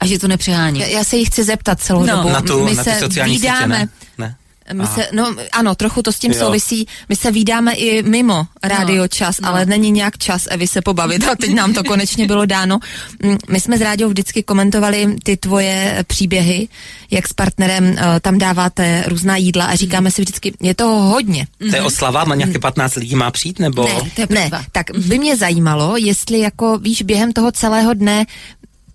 a 0.00 0.06
že 0.06 0.18
to 0.18 0.28
nepřehání. 0.28 0.80
Já, 0.80 0.86
já 0.86 1.04
se 1.04 1.16
jí 1.16 1.24
chci 1.24 1.44
zeptat 1.44 1.80
celou 1.80 2.06
no. 2.06 2.16
dobu. 2.16 2.28
Na, 2.28 2.40
tu, 2.40 2.64
My 2.64 2.74
na 2.74 2.84
se 2.84 2.94
sociální 2.94 3.34
výdáme, 3.34 3.76
sítě, 3.76 3.88
ne? 4.18 4.26
ne? 4.26 4.36
My 4.72 4.86
se, 4.86 5.08
no 5.12 5.34
ano, 5.52 5.74
trochu 5.74 6.02
to 6.02 6.12
s 6.12 6.18
tím 6.18 6.32
jo. 6.32 6.38
souvisí. 6.38 6.86
My 7.08 7.16
se 7.16 7.30
vídáme 7.30 7.72
i 7.72 8.02
mimo 8.02 8.46
rádio 8.62 9.02
no, 9.02 9.08
čas, 9.08 9.40
no. 9.40 9.48
ale 9.48 9.66
není 9.66 9.90
nějak 9.90 10.18
čas 10.18 10.46
Evi 10.50 10.66
se 10.66 10.82
pobavit 10.82 11.28
a 11.28 11.36
teď 11.36 11.54
nám 11.54 11.72
to 11.72 11.84
konečně 11.84 12.26
bylo 12.26 12.46
dáno. 12.46 12.78
Mm, 13.22 13.36
my 13.50 13.60
jsme 13.60 13.78
z 13.78 13.80
rádio 13.80 14.08
vždycky 14.08 14.42
komentovali 14.42 15.16
ty 15.22 15.36
tvoje 15.36 16.04
příběhy, 16.06 16.68
jak 17.10 17.28
s 17.28 17.32
partnerem 17.32 17.84
uh, 17.84 17.98
tam 18.20 18.38
dáváte 18.38 19.04
různá 19.06 19.36
jídla 19.36 19.64
a 19.64 19.74
říkáme 19.74 20.10
si 20.10 20.22
vždycky, 20.22 20.52
je 20.60 20.74
to 20.74 20.86
hodně. 20.86 21.46
To 21.70 21.76
je 21.76 21.82
oslava, 21.82 22.24
má 22.24 22.34
nějaké 22.34 22.58
15 22.58 22.94
lidí 22.94 23.14
má 23.14 23.30
přijít, 23.30 23.58
nebo? 23.58 23.88
Ne, 23.88 24.10
to 24.14 24.20
je 24.20 24.26
ne, 24.30 24.50
tak 24.72 24.86
by 25.06 25.18
mě 25.18 25.36
zajímalo, 25.36 25.96
jestli 25.96 26.38
jako 26.38 26.78
víš 26.78 27.02
během 27.02 27.32
toho 27.32 27.52
celého 27.52 27.94
dne, 27.94 28.26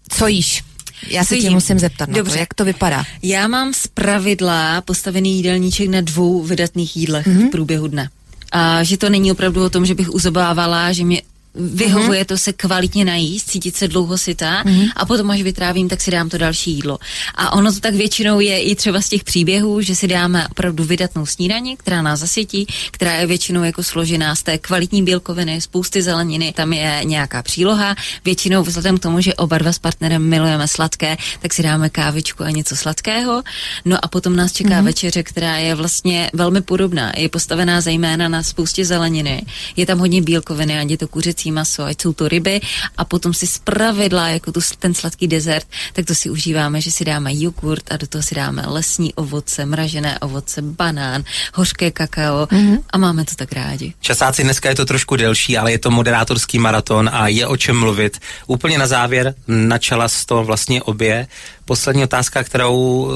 co 0.10 0.28
jíš, 0.28 0.64
já 1.08 1.24
se 1.24 1.38
tě 1.38 1.50
musím 1.50 1.80
zeptat 1.80 2.10
na 2.10 2.16
Dobře. 2.16 2.34
to, 2.34 2.40
jak 2.40 2.54
to 2.54 2.66
vypadá. 2.66 3.04
Já 3.24 3.48
mám 3.48 3.74
z 3.74 3.88
pravidla 3.88 4.82
postavený 4.82 5.36
jídelníček 5.36 5.90
na 5.90 6.02
dvou 6.02 6.44
vydatných 6.44 6.98
jídlech 6.98 7.28
mm-hmm. 7.28 7.48
v 7.48 7.52
průběhu 7.52 7.88
dne. 7.88 8.10
A 8.52 8.84
že 8.84 8.98
to 8.98 9.10
není 9.10 9.32
opravdu 9.32 9.64
o 9.64 9.70
tom, 9.70 9.86
že 9.86 9.96
bych 9.96 10.10
uzobávala, 10.10 10.92
že 10.92 11.04
mě 11.04 11.22
Vyhovuje 11.56 12.22
mm-hmm. 12.22 12.26
to 12.26 12.38
se 12.38 12.54
kvalitně 12.54 13.06
najíst, 13.06 13.50
cítit 13.50 13.76
se 13.76 13.88
dlouho 13.88 14.18
sytá 14.18 14.64
mm-hmm. 14.64 14.92
a 14.96 15.06
potom, 15.06 15.32
až 15.32 15.42
vytrávím, 15.42 15.90
tak 15.90 16.02
si 16.02 16.12
dám 16.12 16.30
to 16.30 16.38
další 16.38 16.72
jídlo. 16.72 17.00
A 17.36 17.54
ono 17.54 17.74
to 17.74 17.80
tak 17.80 17.96
většinou 17.96 18.40
je 18.40 18.62
i 18.62 18.76
třeba 18.76 19.02
z 19.02 19.10
těch 19.10 19.24
příběhů, 19.24 19.82
že 19.82 19.96
si 19.96 20.08
dáme 20.08 20.48
opravdu 20.48 20.84
vydatnou 20.84 21.26
snídaní, 21.26 21.78
která 21.78 22.02
nás 22.02 22.20
zasytí, 22.20 22.68
která 22.92 23.14
je 23.16 23.28
většinou 23.28 23.64
jako 23.64 23.84
složená 23.84 24.36
z 24.36 24.44
té 24.44 24.58
kvalitní 24.58 25.04
bílkoviny, 25.04 25.62
spousty 25.62 26.02
zeleniny, 26.02 26.54
tam 26.56 26.74
je 26.74 27.02
nějaká 27.04 27.42
příloha. 27.44 27.96
Většinou 28.26 28.64
vzhledem 28.64 28.98
k 28.98 29.02
tomu, 29.02 29.22
že 29.22 29.34
oba 29.34 29.58
dva 29.58 29.74
s 29.74 29.80
partnerem 29.80 30.30
milujeme 30.30 30.68
sladké, 30.68 31.18
tak 31.42 31.54
si 31.54 31.64
dáme 31.64 31.90
kávičku 31.90 32.44
a 32.44 32.50
něco 32.50 32.76
sladkého. 32.76 33.44
No 33.86 34.06
a 34.06 34.08
potom 34.08 34.36
nás 34.36 34.52
čeká 34.52 34.70
mm-hmm. 34.70 34.84
večeře, 34.84 35.24
která 35.24 35.58
je 35.58 35.76
vlastně 35.76 36.30
velmi 36.34 36.62
podobná. 36.62 37.12
Je 37.18 37.30
postavená 37.30 37.82
zejména 37.82 38.28
na 38.30 38.44
spoustě 38.44 38.86
zeleniny. 38.86 39.46
Je 39.76 39.86
tam 39.86 40.00
hodně 40.00 40.22
bílkoviny, 40.22 40.80
ať 40.80 40.90
je 40.90 40.98
to 40.98 41.08
kuřecí 41.08 41.43
kuřecí 41.44 41.52
maso, 41.52 41.84
ať 41.84 42.02
jsou 42.02 42.14
to 42.14 42.28
ryby 42.28 42.62
a 42.98 43.06
potom 43.06 43.34
si 43.34 43.48
zpravidla 43.48 44.30
jako 44.30 44.52
tu, 44.52 44.60
ten 44.80 44.94
sladký 44.94 45.28
dezert, 45.28 45.68
tak 45.94 46.06
to 46.06 46.16
si 46.16 46.30
užíváme, 46.30 46.82
že 46.82 46.92
si 46.92 47.06
dáme 47.06 47.32
jogurt 47.34 47.92
a 47.92 47.98
do 47.98 48.08
toho 48.08 48.22
si 48.22 48.36
dáme 48.36 48.64
lesní 48.68 49.14
ovoce, 49.14 49.66
mražené 49.66 50.20
ovoce, 50.20 50.62
banán, 50.62 51.24
hořké 51.54 51.92
kakao 51.92 52.46
mm-hmm. 52.46 52.84
a 52.94 52.98
máme 52.98 53.26
to 53.26 53.36
tak 53.36 53.54
rádi. 53.54 53.94
Časáci, 54.00 54.44
dneska 54.44 54.70
je 54.70 54.76
to 54.76 54.86
trošku 54.86 55.16
delší, 55.16 55.58
ale 55.58 55.72
je 55.72 55.80
to 55.80 55.92
moderátorský 55.92 56.60
maraton 56.60 57.10
a 57.14 57.28
je 57.28 57.48
o 57.48 57.58
čem 57.58 57.76
mluvit. 57.76 58.20
Úplně 58.48 58.78
na 58.78 58.88
závěr 58.88 59.36
načala 59.48 60.08
z 60.08 60.26
to 60.26 60.44
vlastně 60.44 60.84
obě. 60.84 61.28
Poslední 61.66 62.04
otázka, 62.04 62.44
kterou 62.44 63.12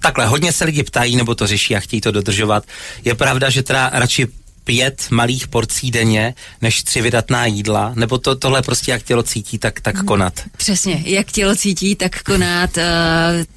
takhle, 0.00 0.26
hodně 0.26 0.52
se 0.52 0.64
lidi 0.64 0.82
ptají, 0.82 1.16
nebo 1.16 1.34
to 1.34 1.46
řeší 1.46 1.76
a 1.76 1.80
chtějí 1.80 2.00
to 2.00 2.12
dodržovat. 2.12 2.64
Je 3.04 3.14
pravda, 3.14 3.50
že 3.50 3.62
teda 3.62 3.90
radši 3.92 4.26
pět 4.66 5.06
malých 5.10 5.48
porcí 5.48 5.90
denně, 5.90 6.34
než 6.62 6.82
tři 6.82 7.02
vydatná 7.02 7.46
jídla? 7.46 7.92
Nebo 7.94 8.18
to, 8.18 8.36
tohle 8.36 8.62
prostě 8.62 8.90
jak 8.90 9.02
tělo 9.02 9.22
cítí, 9.22 9.58
tak, 9.58 9.80
tak 9.80 9.94
mhm. 9.94 10.06
konat? 10.06 10.40
Přesně, 10.56 11.02
jak 11.06 11.32
tělo 11.32 11.56
cítí, 11.56 11.96
tak 11.96 12.22
konat. 12.22 12.76
Uh, 12.76 12.82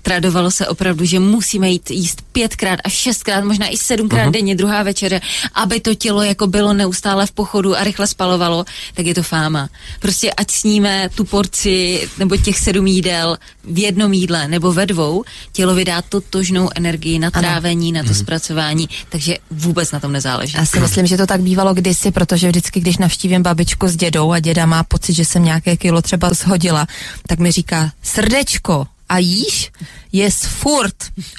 tradovalo 0.01 0.51
se 0.51 0.67
opravdu, 0.67 1.05
že 1.05 1.19
musíme 1.19 1.69
jít 1.69 1.91
jíst 1.91 2.21
pětkrát 2.31 2.79
a 2.83 2.89
šestkrát, 2.89 3.43
možná 3.43 3.67
i 3.67 3.77
sedmkrát 3.77 4.27
uh-huh. 4.27 4.31
denně, 4.31 4.55
druhá 4.55 4.83
večeře, 4.83 5.21
aby 5.53 5.79
to 5.79 5.95
tělo 5.95 6.23
jako 6.23 6.47
bylo 6.47 6.73
neustále 6.73 7.25
v 7.25 7.31
pochodu 7.31 7.75
a 7.75 7.83
rychle 7.83 8.07
spalovalo, 8.07 8.65
tak 8.93 9.05
je 9.05 9.15
to 9.15 9.23
fáma. 9.23 9.69
Prostě 9.99 10.31
ať 10.31 10.51
sníme 10.51 11.09
tu 11.15 11.25
porci 11.25 12.07
nebo 12.17 12.37
těch 12.37 12.59
sedm 12.59 12.87
jídel 12.87 13.37
v 13.63 13.79
jednom 13.79 14.13
jídle 14.13 14.47
nebo 14.47 14.73
ve 14.73 14.85
dvou, 14.85 15.23
tělo 15.51 15.75
vydá 15.75 16.01
totožnou 16.01 16.69
energii 16.75 17.19
na 17.19 17.31
trávení, 17.31 17.89
ano. 17.91 17.97
na 17.97 18.03
to 18.03 18.13
uh-huh. 18.13 18.21
zpracování, 18.21 18.89
takže 19.09 19.37
vůbec 19.51 19.91
na 19.91 19.99
tom 19.99 20.11
nezáleží. 20.11 20.57
Si 20.65 20.79
myslím, 20.79 20.98
že 21.07 21.17
to 21.17 21.27
tak 21.27 21.41
bývalo 21.41 21.73
kdysi, 21.73 22.11
protože 22.11 22.47
vždycky, 22.47 22.79
když 22.79 22.97
navštívím 22.97 23.43
babičku 23.43 23.87
s 23.87 23.95
dědou 23.95 24.31
a 24.31 24.39
děda 24.39 24.65
má 24.65 24.83
pocit, 24.83 25.13
že 25.13 25.25
jsem 25.25 25.43
nějaké 25.43 25.77
kilo 25.77 26.01
třeba 26.01 26.33
shodila, 26.33 26.87
tak 27.27 27.39
mi 27.39 27.51
říká, 27.51 27.91
srdečko, 28.03 28.87
a 29.09 29.17
jíš? 29.17 29.71
je 30.11 30.29
furt 30.31 30.95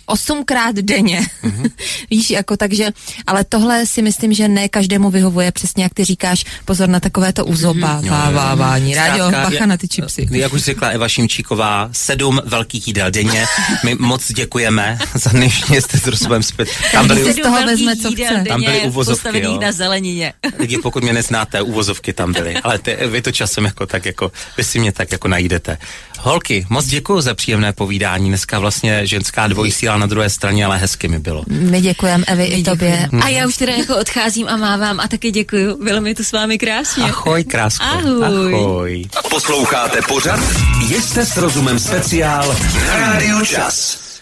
osmkrát 0.06 0.76
denně. 0.76 1.20
Mm-hmm. 1.44 1.70
Víš, 2.10 2.30
jako 2.30 2.56
takže, 2.56 2.90
ale 3.26 3.44
tohle 3.44 3.86
si 3.86 4.02
myslím, 4.02 4.32
že 4.32 4.48
ne 4.48 4.68
každému 4.68 5.10
vyhovuje, 5.10 5.52
přesně 5.52 5.82
jak 5.82 5.94
ty 5.94 6.04
říkáš, 6.04 6.44
pozor 6.64 6.88
na 6.88 7.00
takovéto 7.00 7.44
uzobávání. 7.44 8.92
Mm-hmm. 8.92 8.96
Rádio, 8.96 9.30
bacha 9.30 9.66
na 9.66 9.76
ty 9.76 9.88
čipsy. 9.88 10.28
Jak 10.30 10.52
už 10.52 10.62
řekla 10.62 10.88
Eva 10.88 11.08
Šimčíková, 11.08 11.88
sedm 11.92 12.40
velkých 12.44 12.86
jídel 12.86 13.10
denně. 13.10 13.46
My 13.84 13.94
moc 13.94 14.32
děkujeme 14.32 14.98
za 15.14 15.30
dnešní 15.30 15.80
jste 15.80 15.98
s 15.98 16.06
rozumem 16.06 16.42
zpět. 16.42 16.68
Tam 16.92 17.06
byly, 17.06 17.32
z 17.32 17.36
toho 17.36 17.66
vezme, 17.66 17.96
co 17.96 18.12
chce. 18.12 18.44
Tam 18.48 18.62
byly 18.62 18.80
uvozovky, 18.80 19.40
jo. 19.40 19.60
na 19.60 19.72
zelenině. 19.72 20.32
Lidi, 20.58 20.78
pokud 20.78 21.02
mě 21.02 21.12
neznáte, 21.12 21.62
uvozovky 21.62 22.12
tam 22.12 22.32
byly. 22.32 22.54
Ale 22.54 22.78
ty, 22.78 22.96
vy 23.06 23.22
to 23.22 23.32
časem 23.32 23.64
jako 23.64 23.86
tak 23.86 24.06
jako, 24.06 24.32
vy 24.56 24.64
si 24.64 24.78
mě 24.78 24.92
tak 24.92 25.12
jako 25.12 25.28
najdete. 25.28 25.78
Holky, 26.18 26.66
moc 26.68 26.86
děkuji 26.86 27.20
za 27.20 27.34
příjemné 27.60 27.72
povídání. 27.72 28.28
Dneska 28.28 28.58
vlastně 28.58 29.06
ženská 29.06 29.46
dvojsíla 29.46 29.98
na 29.98 30.06
druhé 30.06 30.30
straně, 30.30 30.64
ale 30.64 30.78
hezky 30.78 31.08
mi 31.08 31.18
bylo. 31.18 31.44
My 31.48 31.80
děkujeme, 31.80 32.24
Evi, 32.26 32.44
i 32.44 32.62
tobě. 32.62 33.08
A 33.22 33.28
já 33.28 33.46
už 33.46 33.56
teda 33.56 33.72
jako 33.72 33.96
odcházím 33.96 34.48
a 34.48 34.56
mávám 34.56 35.00
a 35.00 35.08
taky 35.08 35.30
děkuji. 35.30 35.76
Bylo 35.84 36.00
mi 36.00 36.14
to 36.14 36.24
s 36.24 36.32
vámi 36.32 36.58
krásně. 36.58 37.04
Ahoj, 37.04 37.44
krásně. 37.44 37.86
Ahoj. 37.86 38.54
Ahoj. 38.54 39.04
Posloucháte 39.30 40.00
pořad? 40.08 40.40
Jste 41.00 41.26
s 41.26 41.36
rozumem 41.36 41.78
speciál 41.78 42.56
na 42.86 42.96
Rádiu 42.96 43.44
Čas. 43.44 44.09